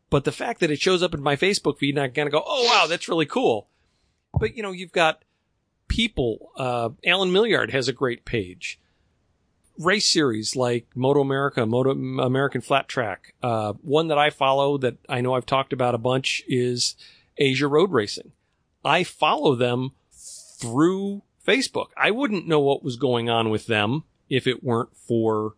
But 0.10 0.24
the 0.24 0.32
fact 0.32 0.60
that 0.60 0.72
it 0.72 0.80
shows 0.80 1.02
up 1.02 1.13
in 1.13 1.22
my 1.22 1.36
Facebook 1.36 1.78
feed, 1.78 1.96
and 1.96 2.04
I'm 2.04 2.12
going 2.12 2.28
to 2.28 2.32
go, 2.32 2.44
oh 2.46 2.65
wow, 2.65 2.86
that's 2.88 3.10
really 3.10 3.26
cool. 3.26 3.68
But 4.39 4.56
you 4.56 4.63
know, 4.63 4.72
you've 4.72 4.91
got 4.91 5.24
people, 5.88 6.52
uh, 6.58 6.89
Allen 7.06 7.32
Millyard 7.32 7.72
has 7.72 7.88
a 7.88 7.94
great 7.94 8.26
page. 8.26 8.80
Race 9.78 10.08
series 10.08 10.56
like 10.56 10.88
Moto 10.96 11.20
America, 11.20 11.65
Moto 11.65 11.91
American 11.91 12.62
Flat 12.62 12.88
Track. 12.88 13.34
Uh, 13.44 13.74
one 13.82 14.08
that 14.08 14.18
I 14.18 14.30
follow 14.30 14.78
that 14.78 14.98
I 15.10 15.20
know 15.22 15.34
I've 15.34 15.46
talked 15.46 15.74
about 15.74 15.96
a 15.96 16.00
bunch 16.00 16.44
is 16.48 16.96
Asia 17.38 17.68
Road 17.68 17.91
Racing. 17.91 18.32
I 18.86 19.04
follow 19.04 19.56
them 19.56 19.91
through 20.12 21.24
Facebook. 21.46 21.88
I 21.98 22.12
wouldn't 22.12 22.48
know 22.48 22.60
what 22.60 22.84
was 22.84 22.96
going 22.96 23.30
on 23.30 23.50
with 23.50 23.68
them 23.68 24.04
if 24.30 24.48
it 24.48 24.63
weren't 24.63 24.96
for, 24.96 25.56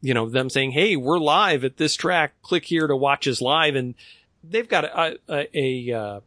you 0.00 0.14
know, 0.14 0.28
them 0.28 0.50
saying, 0.50 0.72
Hey, 0.72 0.96
we're 0.96 1.18
live 1.18 1.64
at 1.64 1.76
this 1.76 1.94
track. 1.94 2.40
Click 2.42 2.64
here 2.64 2.86
to 2.86 2.96
watch 2.96 3.26
us 3.26 3.40
live. 3.40 3.74
And 3.74 3.94
they've 4.42 4.68
got 4.68 4.84
a, 4.84 5.18
a, 5.28 5.58
a 5.58 5.98
uh, 5.98 6.20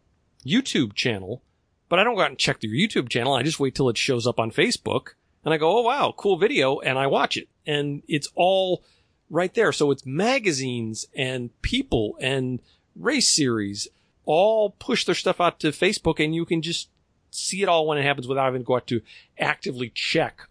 YouTube 0.45 0.93
channel, 0.93 1.41
but 1.89 1.99
I 1.99 2.03
don't 2.03 2.15
go 2.15 2.21
out 2.21 2.29
and 2.29 2.38
check 2.38 2.62
their 2.62 2.71
YouTube 2.71 3.10
channel. 3.10 3.34
I 3.34 3.43
just 3.43 3.60
wait 3.60 3.75
till 3.75 3.89
it 3.89 3.97
shows 3.97 4.27
up 4.27 4.39
on 4.39 4.51
Facebook 4.51 5.10
and 5.43 5.53
I 5.53 5.57
go, 5.57 5.77
Oh, 5.77 5.81
wow, 5.81 6.13
cool 6.15 6.38
video. 6.38 6.79
And 6.79 6.97
I 6.97 7.07
watch 7.07 7.38
it 7.38 7.47
and 7.65 8.03
it's 8.07 8.29
all 8.36 8.84
right 9.29 9.53
there. 9.53 9.71
So 9.71 9.91
it's 9.91 10.05
magazines 10.05 11.05
and 11.15 11.49
people 11.62 12.17
and 12.19 12.60
race 12.95 13.29
series 13.29 13.88
all 14.25 14.71
push 14.71 15.05
their 15.05 15.15
stuff 15.15 15.41
out 15.41 15.60
to 15.62 15.69
Facebook 15.69 16.23
and 16.23 16.36
you 16.36 16.45
can 16.45 16.62
just 16.62 16.89
see 17.31 17.63
it 17.63 17.69
all 17.69 17.88
when 17.88 17.97
it 17.97 18.03
happens 18.03 18.27
without 18.27 18.45
having 18.45 18.62
to 18.62 18.65
go 18.65 18.75
out 18.75 18.88
to 18.88 19.01
actively 19.39 19.89
check 19.93 20.47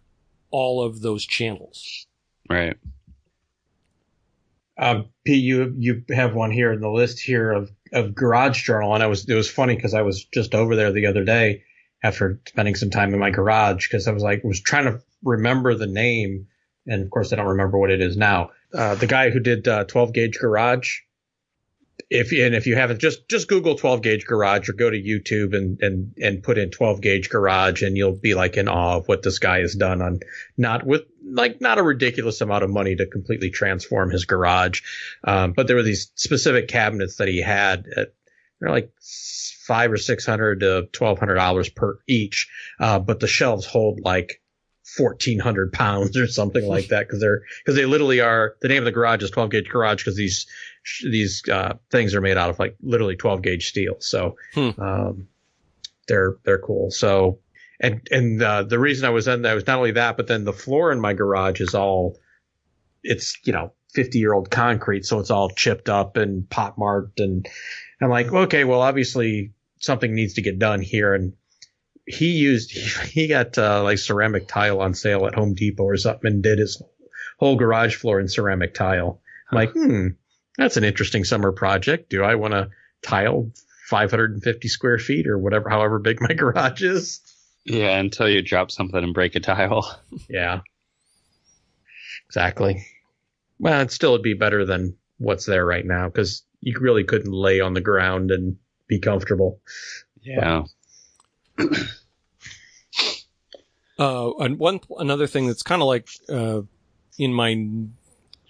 all 0.50 0.82
of 0.82 1.02
those 1.02 1.24
channels. 1.24 2.06
Right. 2.48 2.76
Um, 4.78 5.10
Pete, 5.24 5.44
you 5.44 5.74
you 5.76 6.04
have 6.10 6.34
one 6.34 6.50
here 6.50 6.72
in 6.72 6.80
the 6.80 6.90
list 6.90 7.20
here 7.20 7.52
of 7.52 7.70
of 7.92 8.14
Garage 8.14 8.64
Journal, 8.64 8.94
and 8.94 9.02
I 9.02 9.06
was 9.06 9.28
it 9.28 9.34
was 9.34 9.50
funny 9.50 9.74
because 9.74 9.94
I 9.94 10.02
was 10.02 10.24
just 10.24 10.54
over 10.54 10.76
there 10.76 10.92
the 10.92 11.06
other 11.06 11.24
day 11.24 11.64
after 12.02 12.40
spending 12.48 12.74
some 12.74 12.90
time 12.90 13.12
in 13.12 13.20
my 13.20 13.30
garage 13.30 13.86
because 13.86 14.08
I 14.08 14.12
was 14.12 14.22
like 14.22 14.42
was 14.42 14.60
trying 14.60 14.84
to 14.84 15.02
remember 15.22 15.74
the 15.74 15.86
name, 15.86 16.46
and 16.86 17.02
of 17.02 17.10
course 17.10 17.32
I 17.32 17.36
don't 17.36 17.48
remember 17.48 17.78
what 17.78 17.90
it 17.90 18.00
is 18.00 18.16
now. 18.16 18.50
Uh, 18.72 18.94
the 18.94 19.06
guy 19.06 19.30
who 19.30 19.40
did 19.40 19.66
uh, 19.66 19.84
12 19.84 20.12
gauge 20.12 20.38
garage. 20.38 20.98
If 22.08 22.32
and 22.32 22.54
if 22.54 22.66
you 22.66 22.74
haven't, 22.74 23.00
just 23.00 23.28
just 23.28 23.46
Google 23.46 23.74
12 23.76 24.02
gauge 24.02 24.24
garage 24.24 24.68
or 24.68 24.72
go 24.72 24.90
to 24.90 25.00
YouTube 25.00 25.54
and 25.54 25.78
and 25.80 26.14
and 26.20 26.42
put 26.42 26.58
in 26.58 26.70
12 26.70 27.00
gauge 27.00 27.28
garage, 27.28 27.82
and 27.82 27.96
you'll 27.96 28.16
be 28.16 28.34
like 28.34 28.56
in 28.56 28.68
awe 28.68 28.96
of 28.96 29.06
what 29.06 29.22
this 29.22 29.38
guy 29.38 29.60
has 29.60 29.74
done 29.74 30.00
on 30.00 30.20
not 30.56 30.84
with 30.84 31.02
like 31.24 31.60
not 31.60 31.78
a 31.78 31.82
ridiculous 31.82 32.40
amount 32.40 32.64
of 32.64 32.70
money 32.70 32.96
to 32.96 33.06
completely 33.06 33.50
transform 33.50 34.10
his 34.10 34.24
garage. 34.24 34.80
Um, 35.24 35.52
but 35.52 35.66
there 35.66 35.76
were 35.76 35.82
these 35.82 36.10
specific 36.14 36.68
cabinets 36.68 37.16
that 37.16 37.28
he 37.28 37.40
had 37.40 37.86
at 37.96 38.14
they're 38.60 38.70
like 38.70 38.90
five 39.66 39.90
or 39.92 39.96
six 39.96 40.26
hundred 40.26 40.60
to 40.60 40.88
twelve 40.92 41.18
hundred 41.18 41.36
dollars 41.36 41.68
per 41.68 41.98
each. 42.08 42.48
Uh, 42.78 42.98
but 42.98 43.20
the 43.20 43.26
shelves 43.26 43.64
hold 43.66 44.00
like 44.02 44.42
1400 44.98 45.72
pounds 45.74 46.16
or 46.16 46.26
something 46.26 46.66
like 46.66 46.88
that 46.88 47.06
because 47.06 47.20
they're 47.20 47.42
because 47.64 47.76
they 47.76 47.86
literally 47.86 48.20
are 48.20 48.56
the 48.60 48.68
name 48.68 48.78
of 48.78 48.84
the 48.84 48.92
garage 48.92 49.22
is 49.22 49.30
12 49.30 49.50
gauge 49.50 49.68
garage 49.68 49.98
because 50.02 50.16
these 50.16 50.46
these 51.04 51.42
uh, 51.50 51.74
things 51.90 52.14
are 52.14 52.20
made 52.20 52.36
out 52.36 52.50
of 52.50 52.58
like 52.58 52.76
literally 52.82 53.14
12 53.16 53.42
gauge 53.42 53.68
steel 53.68 53.96
so 54.00 54.36
Hmm. 54.54 54.70
um, 54.78 55.28
they're 56.08 56.36
they're 56.44 56.58
cool 56.58 56.90
so 56.90 57.38
and 57.80 58.06
and 58.10 58.42
uh, 58.42 58.62
the 58.62 58.78
reason 58.78 59.06
I 59.06 59.10
was 59.10 59.26
in 59.26 59.42
that 59.42 59.54
was 59.54 59.66
not 59.66 59.78
only 59.78 59.92
that 59.92 60.16
but 60.16 60.26
then 60.26 60.44
the 60.44 60.52
floor 60.52 60.92
in 60.92 61.00
my 61.00 61.14
garage 61.14 61.60
is 61.60 61.74
all 61.74 62.18
it's 63.02 63.38
you 63.44 63.52
know 63.52 63.72
50 63.94 64.18
year 64.18 64.32
old 64.32 64.50
concrete 64.50 65.04
so 65.04 65.18
it's 65.18 65.30
all 65.30 65.48
chipped 65.48 65.88
up 65.88 66.16
and 66.16 66.48
pot 66.48 66.78
marked 66.78 67.20
and 67.20 67.48
I'm 68.00 68.10
like 68.10 68.32
okay 68.32 68.64
well 68.64 68.82
obviously 68.82 69.52
something 69.80 70.14
needs 70.14 70.34
to 70.34 70.42
get 70.42 70.58
done 70.58 70.80
here 70.80 71.14
and 71.14 71.32
he 72.06 72.32
used 72.32 72.70
he 73.08 73.26
got 73.28 73.56
uh, 73.58 73.82
like 73.82 73.98
ceramic 73.98 74.48
tile 74.48 74.80
on 74.80 74.94
sale 74.94 75.26
at 75.26 75.34
Home 75.34 75.54
Depot 75.54 75.84
or 75.84 75.96
something 75.96 76.32
and 76.32 76.42
did 76.42 76.58
his 76.58 76.82
whole 77.38 77.56
garage 77.56 77.96
floor 77.96 78.20
in 78.20 78.28
ceramic 78.28 78.74
tile. 78.74 79.20
I'm 79.50 79.56
like, 79.56 79.72
hmm, 79.72 80.08
that's 80.56 80.76
an 80.76 80.84
interesting 80.84 81.24
summer 81.24 81.52
project. 81.52 82.10
Do 82.10 82.22
I 82.22 82.34
want 82.34 82.52
to 82.52 82.70
tile 83.02 83.50
550 83.88 84.68
square 84.68 84.98
feet 84.98 85.26
or 85.26 85.38
whatever, 85.38 85.68
however 85.70 85.98
big 85.98 86.20
my 86.20 86.34
garage 86.34 86.82
is? 86.82 87.20
Yeah, 87.64 87.98
until 87.98 88.28
you 88.28 88.42
drop 88.42 88.70
something 88.70 89.02
and 89.02 89.14
break 89.14 89.34
a 89.34 89.40
tile. 89.40 90.00
Yeah, 90.28 90.60
exactly. 92.26 92.84
Well, 93.58 93.80
it 93.80 93.90
still 93.90 94.12
would 94.12 94.22
be 94.22 94.34
better 94.34 94.64
than 94.64 94.96
what's 95.18 95.44
there 95.44 95.66
right 95.66 95.84
now 95.84 96.08
because 96.08 96.44
you 96.60 96.78
really 96.80 97.04
couldn't 97.04 97.32
lay 97.32 97.60
on 97.60 97.74
the 97.74 97.80
ground 97.80 98.30
and 98.30 98.56
be 98.86 98.98
comfortable. 98.98 99.60
Yeah. 100.22 100.64
Uh, 103.98 104.32
and 104.38 104.58
one 104.58 104.80
another 104.98 105.26
thing 105.26 105.46
that's 105.46 105.62
kind 105.62 105.82
of 105.82 105.88
like 105.88 106.08
uh, 106.28 106.62
in 107.18 107.34
my 107.34 107.66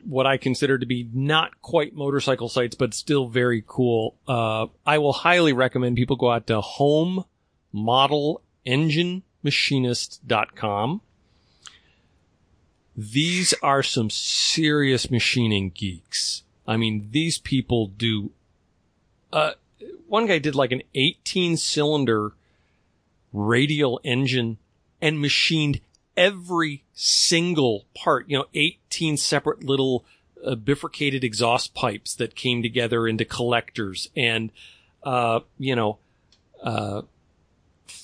what 0.05 0.27
I 0.27 0.37
consider 0.37 0.79
to 0.79 0.87
be 0.87 1.09
not 1.13 1.61
quite 1.61 1.95
motorcycle 1.95 2.49
sites, 2.49 2.75
but 2.77 2.95
still 2.95 3.27
very 3.27 3.65
cool. 3.67 4.17
Uh, 4.29 4.67
I 4.87 4.99
will 4.99 5.13
highly 5.13 5.53
recommend 5.53 5.97
people 5.97 6.17
go 6.17 6.31
out 6.31 6.47
to 6.47 6.61
home 6.61 7.25
model 7.73 8.43
engine 8.65 9.23
machinist.com. 9.43 11.01
These 12.97 13.55
are 13.63 13.83
some 13.83 14.11
serious 14.11 15.11
machining 15.11 15.71
geeks. 15.71 16.43
I 16.67 16.77
mean, 16.77 17.09
these 17.11 17.39
people 17.39 17.87
do, 17.87 18.31
uh, 19.33 19.53
one 20.07 20.27
guy 20.27 20.39
did 20.39 20.55
like 20.55 20.73
an 20.73 20.83
18 20.95 21.57
cylinder 21.57 22.33
radial 23.33 24.01
engine 24.05 24.59
and 25.01 25.21
machined 25.21 25.81
every 26.17 26.85
single 26.93 27.87
part, 27.95 28.29
you 28.29 28.39
know, 28.39 28.47
18 28.55 29.17
separate 29.17 29.65
little 29.65 30.05
uh, 30.45 30.55
bifurcated 30.55 31.25
exhaust 31.25 31.75
pipes 31.75 32.15
that 32.15 32.35
came 32.35 32.63
together 32.63 33.09
into 33.09 33.25
collectors 33.25 34.11
and, 34.17 34.51
uh, 35.03 35.41
you 35.59 35.75
know, 35.75 35.99
uh, 36.63 37.03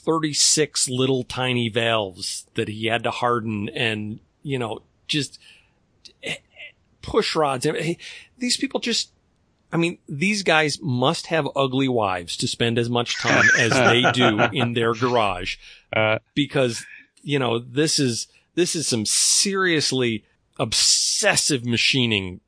36 0.07 0.89
little 0.89 1.25
tiny 1.25 1.69
valves 1.69 2.47
that 2.55 2.69
he 2.69 2.87
had 2.87 3.03
to 3.03 3.11
harden 3.11 3.69
and, 3.71 4.21
you 4.43 4.59
know, 4.59 4.81
just 5.09 5.39
eh, 6.23 6.37
push 7.03 7.37
rods. 7.37 7.67
Eh, 7.67 7.73
eh, 7.77 7.95
these 8.39 8.57
people 8.57 8.81
just, 8.81 9.11
I 9.73 9.77
mean, 9.77 9.99
these 10.09 10.43
guys 10.43 10.79
must 10.81 11.27
have 11.27 11.49
ugly 11.55 11.89
wives 11.89 12.37
to 12.39 12.49
spend 12.49 12.79
as 12.79 12.89
much 12.89 13.19
time 13.19 13.45
as 13.59 13.73
they 13.73 14.05
do 14.13 14.41
in 14.53 14.73
their 14.73 14.95
garage 14.95 15.57
Uh, 15.95 16.21
because, 16.35 16.87
you 17.23 17.39
know, 17.39 17.59
this 17.59 17.99
is, 17.99 18.29
this 18.55 18.75
is 18.75 18.87
some 18.87 19.05
seriously 19.05 20.25
obsessive 20.59 21.67
machining 21.67 22.41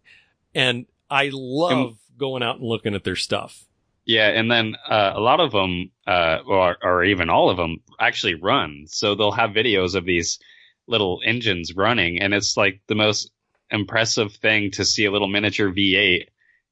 and 0.54 0.86
I 1.10 1.30
love 1.32 1.98
going 2.16 2.42
out 2.42 2.56
and 2.56 2.64
looking 2.64 2.94
at 2.94 3.04
their 3.04 3.16
stuff. 3.16 3.67
Yeah, 4.08 4.28
and 4.30 4.50
then 4.50 4.74
uh, 4.88 5.12
a 5.14 5.20
lot 5.20 5.38
of 5.38 5.52
them, 5.52 5.90
uh, 6.06 6.38
or, 6.46 6.76
or 6.82 7.04
even 7.04 7.28
all 7.28 7.50
of 7.50 7.58
them, 7.58 7.82
actually 8.00 8.34
run. 8.34 8.86
So 8.86 9.14
they'll 9.14 9.32
have 9.32 9.50
videos 9.50 9.94
of 9.94 10.06
these 10.06 10.38
little 10.86 11.20
engines 11.22 11.76
running, 11.76 12.22
and 12.22 12.32
it's 12.32 12.56
like 12.56 12.80
the 12.88 12.94
most 12.94 13.30
impressive 13.70 14.32
thing 14.32 14.70
to 14.72 14.84
see 14.86 15.04
a 15.04 15.12
little 15.12 15.28
miniature 15.28 15.70
V8, 15.70 16.24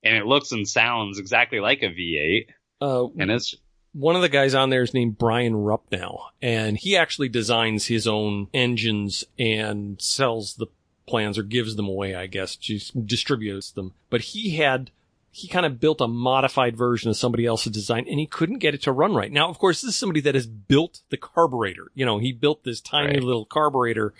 and 0.03 0.16
it 0.16 0.25
looks 0.25 0.51
and 0.53 0.66
sounds 0.66 1.18
exactly 1.18 1.61
like 1.61 1.83
a 1.83 1.90
V8, 1.90 2.46
Uh, 2.81 3.09
and 3.18 3.31
it's 3.31 3.55
one 3.92 4.16
of 4.16 4.22
the 4.22 4.29
guys 4.31 4.55
on 4.55 4.70
there 4.70 4.83
is 4.83 4.94
named 4.94 5.18
Brian 5.18 5.55
Rupnow, 5.55 6.20
and 6.40 6.79
he 6.79 6.96
actually 6.96 7.29
designs 7.29 7.87
his 7.87 8.07
own 8.07 8.49
engines 8.55 9.25
and 9.38 10.01
sells 10.01 10.55
the 10.55 10.66
plans 11.07 11.38
or 11.38 11.42
gives 11.42 11.77
them 11.77 11.88
away, 11.88 12.14
I 12.14 12.27
guess, 12.27 12.57
just 12.57 13.07
distributes 13.07 13.70
them. 13.70 13.92
But 14.11 14.22
he 14.22 14.57
had, 14.57 14.90
he 15.37 15.49
kind 15.49 15.66
of 15.66 15.79
built 15.79 16.01
a 16.01 16.09
modified 16.09 16.75
version 16.79 17.11
of 17.11 17.16
somebody 17.16 17.44
else's 17.44 17.70
design 17.70 18.07
and 18.09 18.18
he 18.18 18.27
couldn't 18.27 18.59
get 18.59 18.72
it 18.75 18.81
to 18.81 18.90
run 18.90 19.14
right. 19.14 19.31
Now, 19.31 19.51
of 19.51 19.59
course, 19.59 19.83
this 19.83 19.90
is 19.90 19.96
somebody 19.96 20.20
that 20.22 20.35
has 20.35 20.46
built 20.46 21.03
the 21.11 21.18
carburetor. 21.18 21.90
You 21.94 22.07
know, 22.07 22.16
he 22.16 22.33
built 22.33 22.64
this 22.64 22.81
tiny 22.81 23.14
Right. 23.16 23.22
little 23.22 23.44
carburetor 23.44 24.14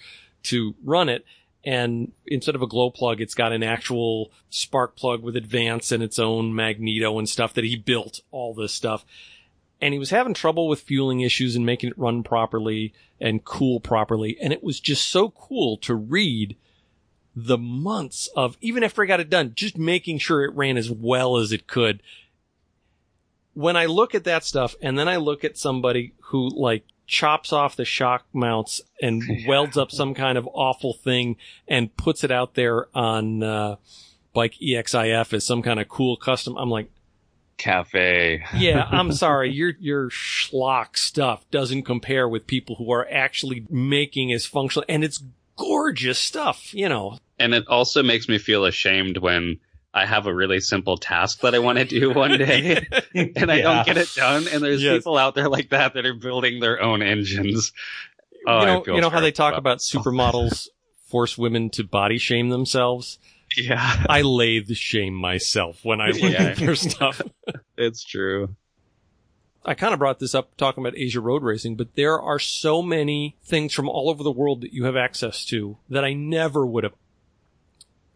to 0.45 0.75
run 0.85 1.09
it. 1.09 1.25
And 1.65 2.13
instead 2.27 2.55
of 2.55 2.61
a 2.61 2.67
glow 2.67 2.91
plug, 2.91 3.23
it's 3.23 3.35
got 3.35 3.53
an 3.53 3.63
actual 3.63 4.31
spark 4.51 4.95
plug 4.95 5.23
with 5.23 5.37
advance 5.37 5.91
and 5.91 6.03
its 6.03 6.19
own 6.19 6.55
magneto 6.55 7.19
and 7.19 7.27
stuff 7.27 7.55
that 7.55 7.65
he 7.65 7.77
built 7.77 8.21
all 8.31 8.53
this 8.53 8.75
stuff 8.75 9.07
and 9.81 9.93
he 9.93 9.99
was 9.99 10.11
having 10.11 10.35
trouble 10.35 10.69
with 10.69 10.81
fueling 10.81 11.21
issues 11.21 11.55
and 11.55 11.67
making 11.67 11.91
it 11.91 11.99
run 11.99 12.23
properly 12.23 12.95
and 13.21 13.45
cool 13.45 13.81
properly. 13.81 14.39
And 14.41 14.53
it 14.53 14.63
was 14.63 14.81
just 14.81 15.09
so 15.09 15.31
cool 15.31 15.77
to 15.79 15.95
read 15.95 16.57
the 17.37 17.59
months 17.59 18.29
of, 18.35 18.57
even 18.63 18.83
after 18.83 19.03
I 19.03 19.07
got 19.07 19.21
it 19.21 19.29
done, 19.29 19.53
just 19.55 19.77
making 19.77 20.19
sure 20.19 20.43
it 20.43 20.55
ran 20.55 20.79
as 20.79 20.91
well 20.91 21.37
as 21.37 21.53
it 21.53 21.67
could. 21.67 22.03
When 23.53 23.77
I 23.77 23.87
look 23.87 24.15
at 24.15 24.25
that 24.25 24.43
stuff 24.43 24.75
and 24.81 24.99
then 24.99 25.07
I 25.07 25.17
look 25.17 25.45
at 25.45 25.59
somebody 25.59 26.15
who 26.25 26.49
like 26.49 26.85
chops 27.07 27.53
off 27.53 27.77
the 27.77 27.85
shock 27.85 28.25
mounts 28.33 28.81
and 29.01 29.23
welds 29.47 29.77
up 29.77 29.91
some 29.91 30.15
kind 30.15 30.39
of 30.39 30.49
awful 30.53 30.95
thing 30.95 31.37
and 31.69 31.95
puts 31.97 32.25
it 32.25 32.31
out 32.31 32.55
there 32.55 32.89
on, 32.97 33.43
uh, 33.43 33.77
Bike 34.33 34.57
EXIF 34.61 35.33
as 35.33 35.47
some 35.47 35.63
kind 35.63 35.81
of 35.81 35.89
cool 35.89 36.17
custom, 36.19 36.57
I'm 36.59 36.69
like, 36.69 36.91
cafe. 37.57 38.45
yeah, 38.57 38.87
I'm 38.91 39.13
sorry. 39.13 39.51
Your 39.51 39.73
your 39.81 40.11
schlock 40.11 40.99
stuff 40.99 41.51
doesn't 41.51 41.85
compare 41.85 42.29
with 42.29 42.47
people 42.47 42.77
who 42.77 42.93
are 42.93 43.09
actually 43.11 43.67
making 43.71 44.33
as 44.33 44.45
functional 44.45 44.85
and 44.91 45.03
it's 45.03 45.23
gorgeous 45.57 46.19
stuff, 46.19 46.75
you 46.75 46.87
know. 46.87 47.19
And 47.39 47.55
it 47.55 47.67
also 47.69 48.03
makes 48.03 48.29
me 48.29 48.39
feel 48.39 48.65
ashamed 48.65 49.19
when 49.19 49.61
I 49.93 50.07
have 50.07 50.27
a 50.27 50.35
really 50.35 50.61
simple 50.61 50.97
task 50.97 51.41
that 51.41 51.55
I 51.55 51.59
want 51.59 51.79
to 51.79 51.85
do 51.85 52.11
one 52.13 52.31
day 52.39 52.87
and 53.15 53.51
I 53.51 53.57
Yeah. 53.57 53.63
don't 53.63 53.87
get 53.87 53.97
it 53.99 54.15
done. 54.15 54.49
And 54.49 54.63
there's 54.63 54.83
Yes. 54.83 54.99
people 54.99 55.19
out 55.19 55.35
there 55.35 55.49
like 55.49 55.71
that 55.71 55.95
that 55.95 56.07
are 56.07 56.15
building 56.15 56.61
their 56.61 56.81
own 56.83 57.03
engines. 57.03 57.73
Oh, 58.47 58.61
you 58.61 58.67
know, 58.67 58.85
you 58.87 59.01
know 59.01 59.11
how 59.11 59.21
they 59.21 59.33
talk 59.33 59.57
about 59.57 59.79
supermodels 59.79 60.69
force 61.09 61.37
women 61.39 61.71
to 61.71 61.85
body 61.85 62.19
shame 62.19 62.49
themselves? 62.49 63.19
Yeah, 63.57 64.05
I 64.09 64.23
lathe 64.23 64.71
shame 64.73 65.15
myself 65.15 65.85
when 65.85 66.01
I 66.01 66.11
look 66.11 66.33
Yeah. 66.33 66.43
at 66.49 66.57
their 66.57 66.75
stuff. 66.75 67.23
it's 67.77 68.05
true. 68.05 68.55
I 69.65 69.75
kind 69.75 69.93
of 69.93 69.99
brought 69.99 70.21
this 70.21 70.35
up 70.35 70.57
talking 70.57 70.85
about 70.85 70.97
Asia 70.97 71.21
road 71.21 71.43
racing, 71.43 71.75
but 71.77 71.97
there 71.97 72.21
are 72.21 72.39
so 72.39 72.83
many 72.83 73.37
things 73.43 73.73
from 73.73 73.89
all 73.89 74.09
over 74.09 74.23
the 74.23 74.31
world 74.31 74.61
that 74.61 74.73
you 74.73 74.85
have 74.85 74.95
access 74.97 75.45
to 75.47 75.79
that 75.89 76.05
I 76.05 76.13
never 76.13 76.65
would 76.65 76.85
have. 76.85 76.93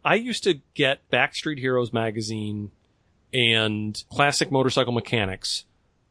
I 0.05 0.15
used 0.15 0.45
to 0.45 0.61
get 0.75 1.09
Backstreet 1.11 1.59
Heroes 1.59 1.93
magazine 1.93 2.71
and 3.33 4.03
classic 4.11 4.51
motorcycle 4.51 4.93
mechanics 4.93 5.65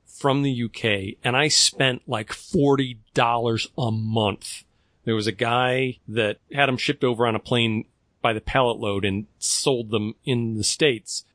from 0.05 0.43
the 0.43 0.63
UK 0.63 1.17
and 1.23 1.35
I 1.35 1.47
spent 1.47 2.03
like 2.07 2.29
$40 2.29 3.67
a 3.77 3.91
month. 3.91 4.63
There 5.05 5.15
was 5.15 5.27
a 5.27 5.31
guy 5.31 5.99
that 6.07 6.37
had 6.53 6.67
them 6.67 6.77
shipped 6.77 7.03
over 7.03 7.25
on 7.25 7.35
a 7.35 7.39
plane 7.39 7.85
by 8.21 8.33
the 8.33 8.41
pallet 8.41 8.79
load 8.79 9.05
and 9.05 9.25
sold 9.39 9.91
them 9.91 10.15
in 10.23 10.55
the 10.55 10.63
States 10.63 11.25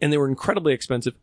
and 0.00 0.12
they 0.12 0.18
were 0.18 0.28
incredibly 0.28 0.72
expensive. 0.72 1.14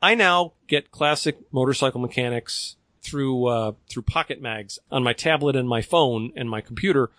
I 0.00 0.14
now 0.14 0.52
get 0.68 0.90
classic 0.90 1.38
motorcycle 1.50 2.00
mechanics 2.00 2.76
through 3.02 3.46
uh, 3.46 3.72
through 3.88 4.02
Pocketmags 4.02 4.78
on 4.90 5.02
my 5.02 5.12
tablet 5.12 5.56
and 5.56 5.68
my 5.68 5.82
phone 5.82 6.32
and 6.36 6.48
my 6.48 6.60
computer, 6.60 7.10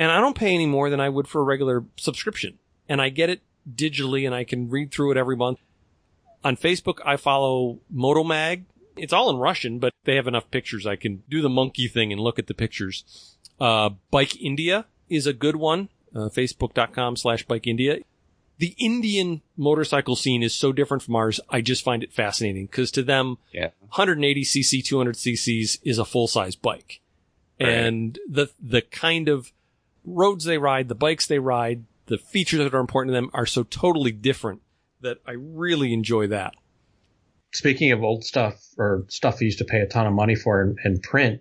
and 0.00 0.10
I 0.10 0.18
don't 0.20 0.36
pay 0.36 0.52
any 0.52 0.66
more 0.66 0.90
than 0.90 0.98
I 1.00 1.08
would 1.08 1.28
for 1.28 1.40
a 1.40 1.44
regular 1.44 1.84
subscription. 1.96 2.58
And 2.88 3.00
I 3.00 3.08
get 3.10 3.30
it 3.30 3.42
digitally, 3.72 4.26
and 4.26 4.34
I 4.34 4.42
can 4.42 4.68
read 4.68 4.90
through 4.90 5.12
it 5.12 5.16
every 5.16 5.36
month. 5.36 5.60
On 6.42 6.56
Facebook, 6.56 6.98
I 7.04 7.16
follow 7.16 7.78
Motomag. 7.94 8.64
It's 8.96 9.12
all 9.12 9.30
in 9.30 9.36
Russian, 9.36 9.78
but 9.78 9.92
they 10.04 10.16
have 10.16 10.26
enough 10.26 10.50
pictures. 10.50 10.86
I 10.86 10.96
can 10.96 11.22
do 11.28 11.40
the 11.40 11.48
monkey 11.48 11.86
thing 11.86 12.10
and 12.12 12.20
look 12.20 12.38
at 12.40 12.48
the 12.48 12.54
pictures. 12.54 13.36
Uh, 13.60 13.90
Bike 14.10 14.40
India 14.40 14.86
is 15.08 15.26
a 15.26 15.32
good 15.32 15.56
one. 15.56 15.88
Uh, 16.12 16.28
Facebook.com 16.28 17.16
slash 17.16 17.44
Bike 17.46 17.68
India 17.68 17.98
the 18.60 18.74
Indian 18.78 19.40
motorcycle 19.56 20.14
scene 20.14 20.42
is 20.42 20.54
so 20.54 20.70
different 20.70 21.02
from 21.02 21.16
ours. 21.16 21.40
I 21.48 21.62
just 21.62 21.82
find 21.82 22.02
it 22.04 22.12
fascinating 22.12 22.66
because 22.66 22.90
to 22.90 23.02
them, 23.02 23.38
Yeah. 23.52 23.70
180 23.80 24.44
cc, 24.44 24.84
200 24.84 25.16
cc's 25.16 25.78
is 25.82 25.98
a 25.98 26.04
full 26.04 26.28
size 26.28 26.56
bike. 26.56 27.00
and 27.58 28.18
the 28.28 28.48
the 28.60 28.82
kind 28.82 29.28
of 29.28 29.50
roads 30.04 30.44
they 30.44 30.58
ride, 30.58 30.88
the 30.88 30.94
bikes 30.94 31.26
they 31.26 31.38
ride, 31.38 31.84
the 32.06 32.18
features 32.18 32.58
that 32.58 32.74
are 32.74 32.80
important 32.80 33.12
to 33.12 33.14
them 33.14 33.30
are 33.32 33.46
so 33.46 33.62
totally 33.62 34.12
different 34.12 34.62
that 35.00 35.18
I 35.26 35.32
really 35.32 35.92
enjoy 35.92 36.26
that. 36.28 36.54
Speaking 37.52 37.92
of 37.92 38.02
old 38.02 38.24
stuff 38.24 38.62
or 38.78 39.04
stuff 39.08 39.40
you 39.40 39.46
used 39.46 39.58
to 39.58 39.64
pay 39.64 39.80
a 39.80 39.86
ton 39.86 40.06
of 40.06 40.12
money 40.12 40.34
for 40.34 40.62
in, 40.62 40.76
in 40.84 41.00
print, 41.00 41.40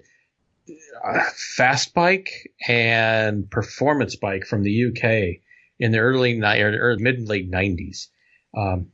uh, 1.04 1.24
fast 1.56 1.94
bike 1.94 2.52
and 2.68 3.50
performance 3.50 4.16
bike 4.16 4.46
from 4.46 4.64
the 4.64 4.86
UK 4.86 5.42
in 5.80 5.92
the 5.92 6.00
early 6.00 6.34
ni- 6.34 6.62
or, 6.62 6.98
mid 7.00 7.28
late 7.28 7.50
nineties. 7.50 8.10
Um, 8.56 8.88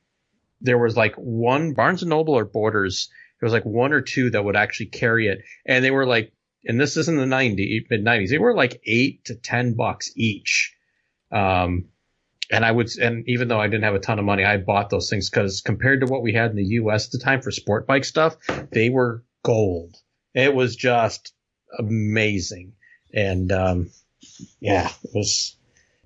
there 0.61 0.77
was 0.77 0.97
like 0.97 1.15
one 1.15 1.73
Barnes 1.73 2.01
and 2.01 2.09
Noble 2.09 2.37
or 2.37 2.45
Borders. 2.45 3.09
There 3.39 3.47
was 3.47 3.53
like 3.53 3.65
one 3.65 3.93
or 3.93 4.01
two 4.01 4.29
that 4.31 4.43
would 4.43 4.55
actually 4.55 4.87
carry 4.87 5.27
it, 5.27 5.39
and 5.65 5.83
they 5.83 5.91
were 5.91 6.05
like, 6.05 6.31
and 6.65 6.79
this 6.79 6.97
is 6.97 7.07
in 7.07 7.17
the 7.17 7.25
90s, 7.25 7.85
mid 7.89 8.03
nineties. 8.03 8.29
They 8.31 8.37
were 8.37 8.55
like 8.55 8.81
eight 8.85 9.25
to 9.25 9.35
ten 9.35 9.73
bucks 9.73 10.11
each. 10.15 10.73
Um, 11.31 11.85
and 12.51 12.63
I 12.63 12.71
would, 12.71 12.89
and 12.97 13.23
even 13.27 13.47
though 13.47 13.59
I 13.59 13.67
didn't 13.67 13.83
have 13.85 13.95
a 13.95 13.99
ton 13.99 14.19
of 14.19 14.25
money, 14.25 14.43
I 14.45 14.57
bought 14.57 14.89
those 14.89 15.09
things 15.09 15.29
because 15.29 15.61
compared 15.61 16.01
to 16.01 16.05
what 16.07 16.21
we 16.21 16.33
had 16.33 16.51
in 16.51 16.57
the 16.57 16.65
U.S. 16.75 17.05
at 17.07 17.11
the 17.11 17.17
time 17.19 17.41
for 17.41 17.49
sport 17.51 17.87
bike 17.87 18.05
stuff, 18.05 18.35
they 18.71 18.89
were 18.89 19.23
gold. 19.43 19.95
It 20.35 20.53
was 20.53 20.75
just 20.75 21.33
amazing, 21.79 22.73
and 23.13 23.51
um, 23.51 23.89
yeah, 24.59 24.89
it 25.03 25.09
was, 25.13 25.55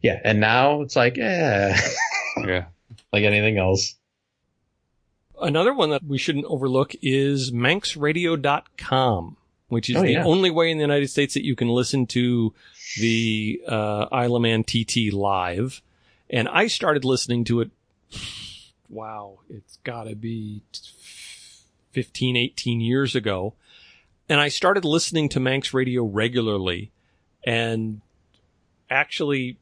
yeah. 0.01 0.19
And 0.23 0.39
now 0.39 0.81
it's 0.81 0.95
like, 0.95 1.17
yeah, 1.17 1.77
Yeah. 2.37 2.65
like 3.11 3.23
anything 3.23 3.57
else. 3.57 3.95
Another 5.41 5.73
one 5.73 5.89
that 5.91 6.03
we 6.03 6.17
shouldn't 6.17 6.45
overlook 6.45 6.93
is 7.01 7.51
manxradio.com, 7.51 9.37
which 9.69 9.89
is 9.89 9.95
Oh, 9.95 10.01
the 10.01 10.11
yeah. 10.11 10.23
only 10.25 10.49
way 10.51 10.69
in 10.69 10.77
the 10.77 10.83
United 10.83 11.09
States 11.09 11.33
that 11.35 11.45
you 11.45 11.55
can 11.55 11.69
listen 11.69 12.05
to 12.07 12.53
the 12.99 13.61
uh, 13.67 14.07
Isle 14.11 14.39
Man 14.39 14.63
TT 14.63 15.13
live. 15.13 15.81
And 16.29 16.47
I 16.47 16.67
started 16.67 17.05
listening 17.05 17.43
to 17.45 17.61
it. 17.61 17.71
Wow, 18.89 19.39
it's 19.49 19.77
got 19.83 20.03
to 20.05 20.15
be 20.15 20.61
15, 21.91 22.35
18 22.35 22.81
years 22.81 23.15
ago. 23.15 23.53
And 24.27 24.39
I 24.39 24.49
started 24.49 24.85
listening 24.85 25.29
to 25.29 25.39
Manx 25.39 25.73
Radio 25.73 26.03
regularly 26.03 26.91
and 27.43 28.01
actually 28.89 29.57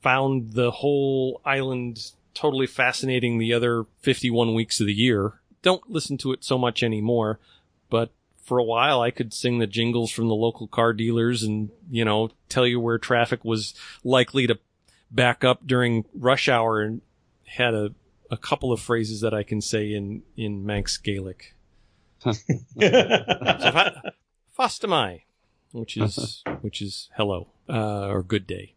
found 0.00 0.52
the 0.52 0.70
whole 0.70 1.40
island 1.44 2.12
totally 2.34 2.66
fascinating 2.66 3.38
the 3.38 3.52
other 3.52 3.84
51 4.00 4.54
weeks 4.54 4.80
of 4.80 4.86
the 4.86 4.94
year. 4.94 5.34
Don't 5.62 5.90
listen 5.90 6.16
to 6.18 6.32
it 6.32 6.44
so 6.44 6.56
much 6.56 6.82
anymore, 6.82 7.38
but 7.90 8.10
for 8.50 8.58
a 8.58 8.64
while 8.64 9.00
I 9.00 9.12
could 9.12 9.32
sing 9.32 9.60
the 9.60 9.66
jingles 9.68 10.10
from 10.10 10.26
the 10.26 10.34
local 10.34 10.66
car 10.66 10.92
dealers 10.92 11.44
and, 11.44 11.70
you 11.88 12.04
know, 12.04 12.30
tell 12.48 12.66
you 12.66 12.80
where 12.80 12.98
traffic 12.98 13.44
was 13.44 13.74
likely 14.02 14.48
to 14.48 14.58
back 15.08 15.44
up 15.44 15.64
during 15.64 16.04
rush 16.12 16.48
hour 16.48 16.80
and 16.80 17.00
had 17.44 17.74
a, 17.74 17.94
a 18.28 18.36
couple 18.36 18.72
of 18.72 18.80
phrases 18.80 19.20
that 19.20 19.32
I 19.32 19.44
can 19.44 19.60
say 19.60 19.92
in, 19.92 20.24
in 20.36 20.66
Manx 20.66 20.96
Gaelic. 20.96 21.54
So 22.24 22.32
fa- 22.32 24.14
Fastamai, 24.58 25.20
which 25.70 25.96
is, 25.96 26.42
which 26.60 26.82
is 26.82 27.08
hello, 27.16 27.50
uh, 27.68 28.08
or 28.08 28.24
good 28.24 28.48
day. 28.48 28.74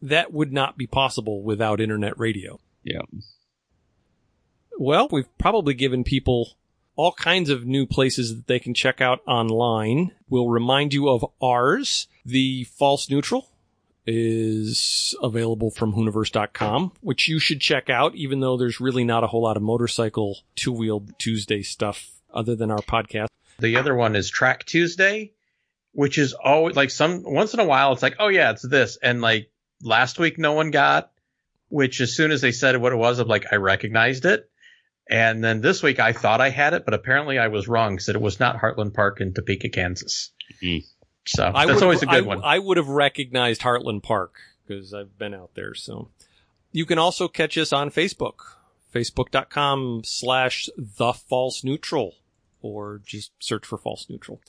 That 0.00 0.32
would 0.32 0.52
not 0.52 0.78
be 0.78 0.86
possible 0.86 1.42
without 1.42 1.80
internet 1.80 2.16
radio. 2.16 2.60
Yeah. 2.84 3.02
Well, 4.78 5.08
we've 5.10 5.36
probably 5.38 5.74
given 5.74 6.04
people 6.04 6.56
all 6.98 7.12
kinds 7.12 7.48
of 7.48 7.64
new 7.64 7.86
places 7.86 8.34
that 8.34 8.48
they 8.48 8.58
can 8.58 8.74
check 8.74 9.00
out 9.00 9.20
online. 9.24 10.10
We'll 10.28 10.48
remind 10.48 10.92
you 10.92 11.08
of 11.08 11.24
ours. 11.40 12.08
The 12.26 12.64
False 12.64 13.08
Neutral 13.08 13.48
is 14.04 15.14
available 15.22 15.70
from 15.70 15.92
Hooniverse.com, 15.92 16.92
which 17.00 17.28
you 17.28 17.38
should 17.38 17.60
check 17.60 17.88
out, 17.88 18.16
even 18.16 18.40
though 18.40 18.56
there's 18.56 18.80
really 18.80 19.04
not 19.04 19.22
a 19.22 19.28
whole 19.28 19.42
lot 19.42 19.56
of 19.56 19.62
motorcycle 19.62 20.38
two-wheeled 20.56 21.16
Tuesday 21.20 21.62
stuff 21.62 22.10
other 22.34 22.56
than 22.56 22.72
our 22.72 22.82
podcast. 22.82 23.28
The 23.60 23.76
other 23.76 23.94
one 23.94 24.16
is 24.16 24.28
Track 24.28 24.64
Tuesday, 24.64 25.34
which 25.92 26.18
is 26.18 26.32
always 26.32 26.74
like 26.74 26.90
some 26.90 27.22
once 27.22 27.54
in 27.54 27.60
a 27.60 27.64
while 27.64 27.92
it's 27.92 28.02
like, 28.02 28.16
oh 28.18 28.28
yeah, 28.28 28.50
it's 28.50 28.66
this. 28.66 28.98
And 29.00 29.20
like 29.20 29.52
last 29.84 30.18
week 30.18 30.36
no 30.36 30.54
one 30.54 30.72
got, 30.72 31.12
which 31.68 32.00
as 32.00 32.16
soon 32.16 32.32
as 32.32 32.40
they 32.40 32.50
said 32.50 32.76
what 32.76 32.92
it 32.92 32.96
was, 32.96 33.20
I'm 33.20 33.28
like, 33.28 33.52
I 33.52 33.56
recognized 33.56 34.24
it. 34.24 34.50
And 35.10 35.42
then 35.42 35.60
this 35.60 35.82
week 35.82 35.98
I 36.00 36.12
thought 36.12 36.40
I 36.40 36.50
had 36.50 36.74
it, 36.74 36.84
but 36.84 36.94
apparently 36.94 37.38
I 37.38 37.48
was 37.48 37.66
wrong 37.68 37.94
because 37.94 38.08
it 38.10 38.20
was 38.20 38.38
not 38.40 38.58
Heartland 38.58 38.94
Park 38.94 39.20
in 39.20 39.32
Topeka, 39.32 39.70
Kansas. 39.70 40.30
Mhm. 40.62 40.84
So 41.26 41.50
I 41.54 41.66
that's 41.66 41.82
always 41.82 42.02
a 42.02 42.06
good 42.06 42.24
I- 42.24 42.26
one. 42.26 42.40
I 42.42 42.58
would 42.58 42.76
have 42.76 42.88
recognized 42.88 43.62
Heartland 43.62 44.02
Park 44.02 44.34
because 44.66 44.92
I've 44.92 45.18
been 45.18 45.34
out 45.34 45.50
there. 45.54 45.74
So 45.74 46.10
you 46.72 46.84
can 46.86 46.98
also 46.98 47.26
catch 47.28 47.56
us 47.56 47.72
on 47.72 47.90
Facebook, 47.90 48.34
facebook.com 48.94 50.02
slash 50.04 50.68
the 50.76 51.12
false 51.12 51.64
neutral 51.64 52.16
or 52.60 53.00
just 53.04 53.32
search 53.38 53.64
for 53.66 53.78
false 53.78 54.06
neutral. 54.08 54.40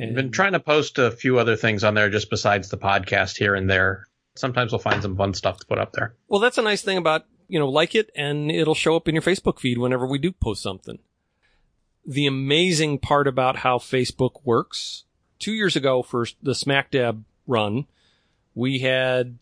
I've 0.00 0.14
been 0.14 0.30
trying 0.30 0.52
to 0.52 0.60
post 0.60 0.98
a 0.98 1.10
few 1.10 1.38
other 1.38 1.56
things 1.56 1.82
on 1.82 1.94
there 1.94 2.08
just 2.10 2.30
besides 2.30 2.68
the 2.68 2.78
podcast 2.78 3.36
here 3.36 3.54
and 3.54 3.68
there. 3.68 4.06
Sometimes 4.36 4.70
we'll 4.72 4.78
find 4.78 5.02
some 5.02 5.16
fun 5.16 5.34
stuff 5.34 5.58
to 5.58 5.66
put 5.66 5.78
up 5.78 5.92
there. 5.92 6.14
Well, 6.28 6.40
that's 6.40 6.58
a 6.58 6.62
nice 6.62 6.82
thing 6.82 6.96
about, 6.96 7.26
you 7.50 7.58
know, 7.58 7.68
like 7.68 7.94
it 7.94 8.10
and 8.14 8.50
it'll 8.50 8.74
show 8.74 8.96
up 8.96 9.08
in 9.08 9.14
your 9.14 9.22
Facebook 9.22 9.58
feed 9.58 9.78
whenever 9.78 10.06
we 10.06 10.18
do 10.18 10.32
post 10.32 10.62
something. 10.62 10.98
The 12.06 12.26
amazing 12.26 12.98
part 12.98 13.26
about 13.26 13.56
how 13.56 13.78
Facebook 13.78 14.40
works, 14.44 15.04
two 15.38 15.52
years 15.52 15.76
ago 15.76 16.02
for 16.02 16.26
the 16.42 16.54
Smack 16.54 16.92
Dab 16.92 17.24
run, 17.46 17.86
we 18.54 18.78
had 18.78 19.38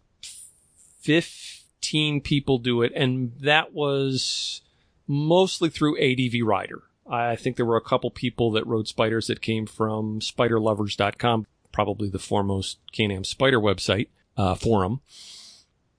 15 1.01 2.21
people 2.23 2.59
do 2.59 2.83
it 2.83 2.93
and 2.97 3.33
that 3.41 3.75
was 3.75 4.63
mostly 5.07 5.69
through 5.69 5.99
ADV 5.99 6.47
Rider. 6.47 6.83
I 7.11 7.37
think 7.37 7.57
there 7.57 7.67
were 7.67 7.77
a 7.77 7.83
couple 7.83 8.11
people 8.11 8.51
that 8.53 8.67
rode 8.67 8.87
Spyders 8.87 9.29
that 9.29 9.41
came 9.41 9.67
from 9.67 10.21
spyderlovers.com, 10.21 11.47
probably 11.73 12.09
the 12.11 12.19
foremost 12.19 12.79
Can-Am 12.93 13.23
Spyder 13.23 13.63
website, 13.63 14.09
uh, 14.37 14.55
forum. 14.55 15.01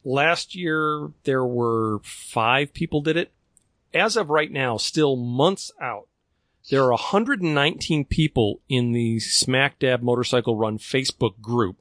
Last 0.06 0.56
year, 0.56 1.12
there 1.24 1.46
were 1.46 2.00
five 2.04 2.74
people 2.74 3.02
did 3.02 3.18
it. 3.18 3.32
As 3.94 4.16
of 4.16 4.30
right 4.30 4.52
now, 4.52 4.78
still 4.78 5.16
months 5.16 5.72
out, 5.82 6.08
there 6.70 6.84
are 6.84 6.92
119 6.92 8.06
people 8.06 8.62
in 8.70 8.92
the 8.92 9.20
Smack 9.20 9.80
Dab 9.80 10.02
Motorcycle 10.02 10.56
Run 10.56 10.78
Facebook 10.78 11.42
group. 11.42 11.78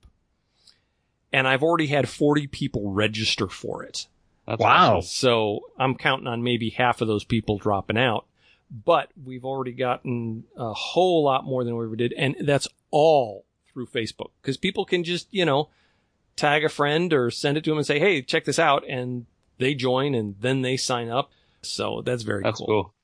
And 1.32 1.46
I've 1.46 1.62
already 1.62 1.88
had 1.88 2.08
40 2.08 2.46
people 2.46 2.90
register 2.92 3.48
for 3.48 3.82
it. 3.82 4.06
That's 4.46 4.60
Wow. 4.60 4.96
awesome. 4.98 5.02
So 5.08 5.60
I'm 5.78 5.94
counting 5.94 6.26
on 6.26 6.42
maybe 6.42 6.70
half 6.70 7.02
of 7.02 7.08
those 7.08 7.24
people 7.24 7.58
dropping 7.58 7.98
out. 7.98 8.24
But 8.70 9.10
we've 9.22 9.44
already 9.44 9.72
gotten 9.72 10.44
a 10.56 10.72
whole 10.72 11.22
lot 11.24 11.44
more 11.44 11.64
than 11.64 11.76
we 11.76 11.84
ever 11.84 11.96
did. 11.96 12.12
And 12.14 12.36
that's 12.40 12.68
all 12.90 13.44
through 13.72 13.86
Facebook 13.86 14.30
because 14.40 14.56
people 14.56 14.84
can 14.86 15.04
just, 15.04 15.28
you 15.30 15.44
know, 15.44 15.68
tag 16.38 16.64
a 16.64 16.68
friend 16.68 17.12
or 17.12 17.30
send 17.30 17.58
it 17.58 17.64
to 17.64 17.70
them 17.70 17.78
and 17.78 17.86
say, 17.86 17.98
Hey, 17.98 18.22
check 18.22 18.44
this 18.44 18.58
out. 18.58 18.84
And 18.88 19.26
they 19.58 19.74
join 19.74 20.14
and 20.14 20.36
then 20.40 20.62
they 20.62 20.76
sign 20.76 21.08
up. 21.08 21.30
So 21.62 22.02
that's 22.04 22.22
very 22.22 22.42
That's 22.42 22.58
cool. 22.58 22.66
cool. 22.66 22.94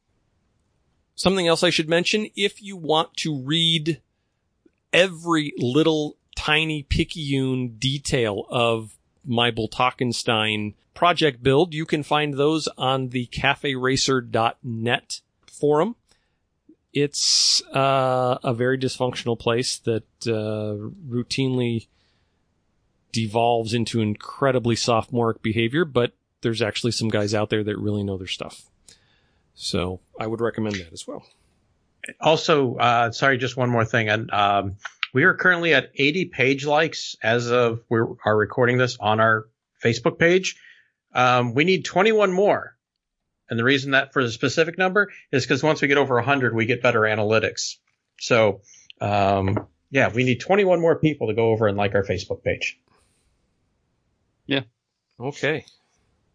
Something 1.16 1.46
else 1.46 1.62
I 1.62 1.70
should 1.70 1.88
mention, 1.88 2.28
if 2.34 2.60
you 2.62 2.76
want 2.76 3.16
to 3.18 3.36
read 3.36 4.00
every 4.92 5.52
little 5.58 6.16
tiny 6.36 6.82
picayune 6.82 7.76
detail 7.78 8.46
of 8.48 8.96
my 9.24 9.50
Bultakenstein 9.50 10.74
project 10.94 11.42
build, 11.42 11.72
you 11.74 11.84
can 11.86 12.02
find 12.02 12.34
those 12.34 12.68
on 12.76 13.08
the 13.10 13.26
caferacer.net 13.26 15.20
forum. 15.46 15.96
It's 16.92 17.62
uh, 17.74 18.38
a 18.42 18.54
very 18.54 18.78
dysfunctional 18.78 19.38
place 19.38 19.78
that 19.78 20.04
uh, 20.26 20.76
routinely 21.08 21.88
devolves 23.14 23.72
into 23.72 24.00
incredibly 24.00 24.74
sophomoric 24.74 25.40
behavior, 25.40 25.84
but 25.84 26.12
there's 26.42 26.60
actually 26.60 26.90
some 26.90 27.08
guys 27.08 27.32
out 27.32 27.48
there 27.48 27.62
that 27.62 27.78
really 27.78 28.02
know 28.02 28.18
their 28.18 28.26
stuff. 28.26 28.68
So 29.54 30.00
I 30.18 30.26
would 30.26 30.40
recommend 30.40 30.74
that 30.74 30.92
as 30.92 31.06
well. 31.06 31.24
Also, 32.20 32.74
uh, 32.74 33.12
sorry, 33.12 33.38
just 33.38 33.56
one 33.56 33.70
more 33.70 33.84
thing. 33.84 34.08
And 34.08 34.30
um, 34.32 34.76
we 35.14 35.22
are 35.22 35.32
currently 35.32 35.72
at 35.72 35.92
80 35.94 36.26
page 36.26 36.66
likes 36.66 37.16
as 37.22 37.50
of 37.50 37.80
we 37.88 38.00
are 38.24 38.36
recording 38.36 38.78
this 38.78 38.98
on 38.98 39.20
our 39.20 39.46
Facebook 39.82 40.18
page. 40.18 40.56
Um, 41.14 41.54
we 41.54 41.64
need 41.64 41.84
21 41.84 42.32
more. 42.32 42.76
And 43.48 43.56
the 43.56 43.64
reason 43.64 43.92
that 43.92 44.12
for 44.12 44.24
the 44.24 44.30
specific 44.30 44.76
number 44.76 45.12
is 45.30 45.44
because 45.44 45.62
once 45.62 45.80
we 45.80 45.88
get 45.88 45.98
over 45.98 46.16
100, 46.16 46.54
we 46.54 46.66
get 46.66 46.82
better 46.82 47.02
analytics. 47.02 47.76
So, 48.18 48.62
um, 49.00 49.68
yeah, 49.90 50.10
we 50.12 50.24
need 50.24 50.40
21 50.40 50.80
more 50.80 50.98
people 50.98 51.28
to 51.28 51.34
go 51.34 51.50
over 51.50 51.68
and 51.68 51.78
like 51.78 51.94
our 51.94 52.02
Facebook 52.02 52.42
page. 52.42 52.80
Okay. 55.20 55.64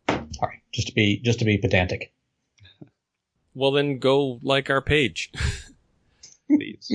All 0.08 0.18
right, 0.42 0.60
just 0.72 0.88
to 0.88 0.94
be 0.94 1.20
just 1.24 1.40
to 1.40 1.46
be 1.46 1.58
pedantic. 1.58 2.14
Well, 3.54 3.72
then 3.72 4.00
go 4.00 4.40
like 4.42 4.70
our 4.70 4.82
page. 4.82 5.32
Please. 6.48 6.92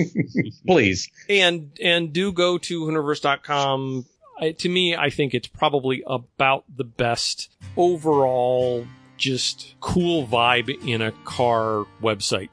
Please. 0.66 1.10
and 1.28 1.70
and 1.82 2.12
do 2.12 2.32
go 2.32 2.56
to 2.58 2.80
Hooniverse.com. 2.84 4.06
I, 4.40 4.50
to 4.52 4.68
me, 4.68 4.96
I 4.96 5.10
think 5.10 5.34
it's 5.34 5.46
probably 5.46 6.02
about 6.06 6.64
the 6.74 6.84
best 6.84 7.50
overall, 7.76 8.86
just 9.16 9.74
cool 9.80 10.26
vibe 10.26 10.70
in 10.88 11.02
a 11.02 11.12
car 11.24 11.84
website. 12.02 12.48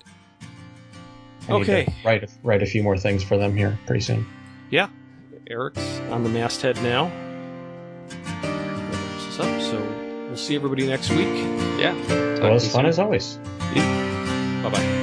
I 1.49 1.57
need 1.57 1.65
to 1.65 1.71
Okay. 1.71 1.93
Write 2.05 2.29
write 2.43 2.61
a 2.61 2.67
few 2.67 2.83
more 2.83 2.97
things 2.97 3.23
for 3.23 3.37
them 3.37 3.55
here 3.55 3.79
pretty 3.87 4.01
soon. 4.01 4.27
Yeah, 4.69 4.89
Eric's 5.49 5.99
on 6.11 6.23
the 6.23 6.29
masthead 6.29 6.75
now. 6.83 7.11
We'll 10.31 10.37
see 10.37 10.55
everybody 10.55 10.87
next 10.87 11.09
week. 11.09 11.27
Yeah. 11.77 11.93
Well, 12.39 12.47
it 12.47 12.53
was 12.53 12.71
fun 12.71 12.85
as 12.85 12.99
always. 12.99 13.37
Bye 13.75 14.69
bye. 14.71 15.00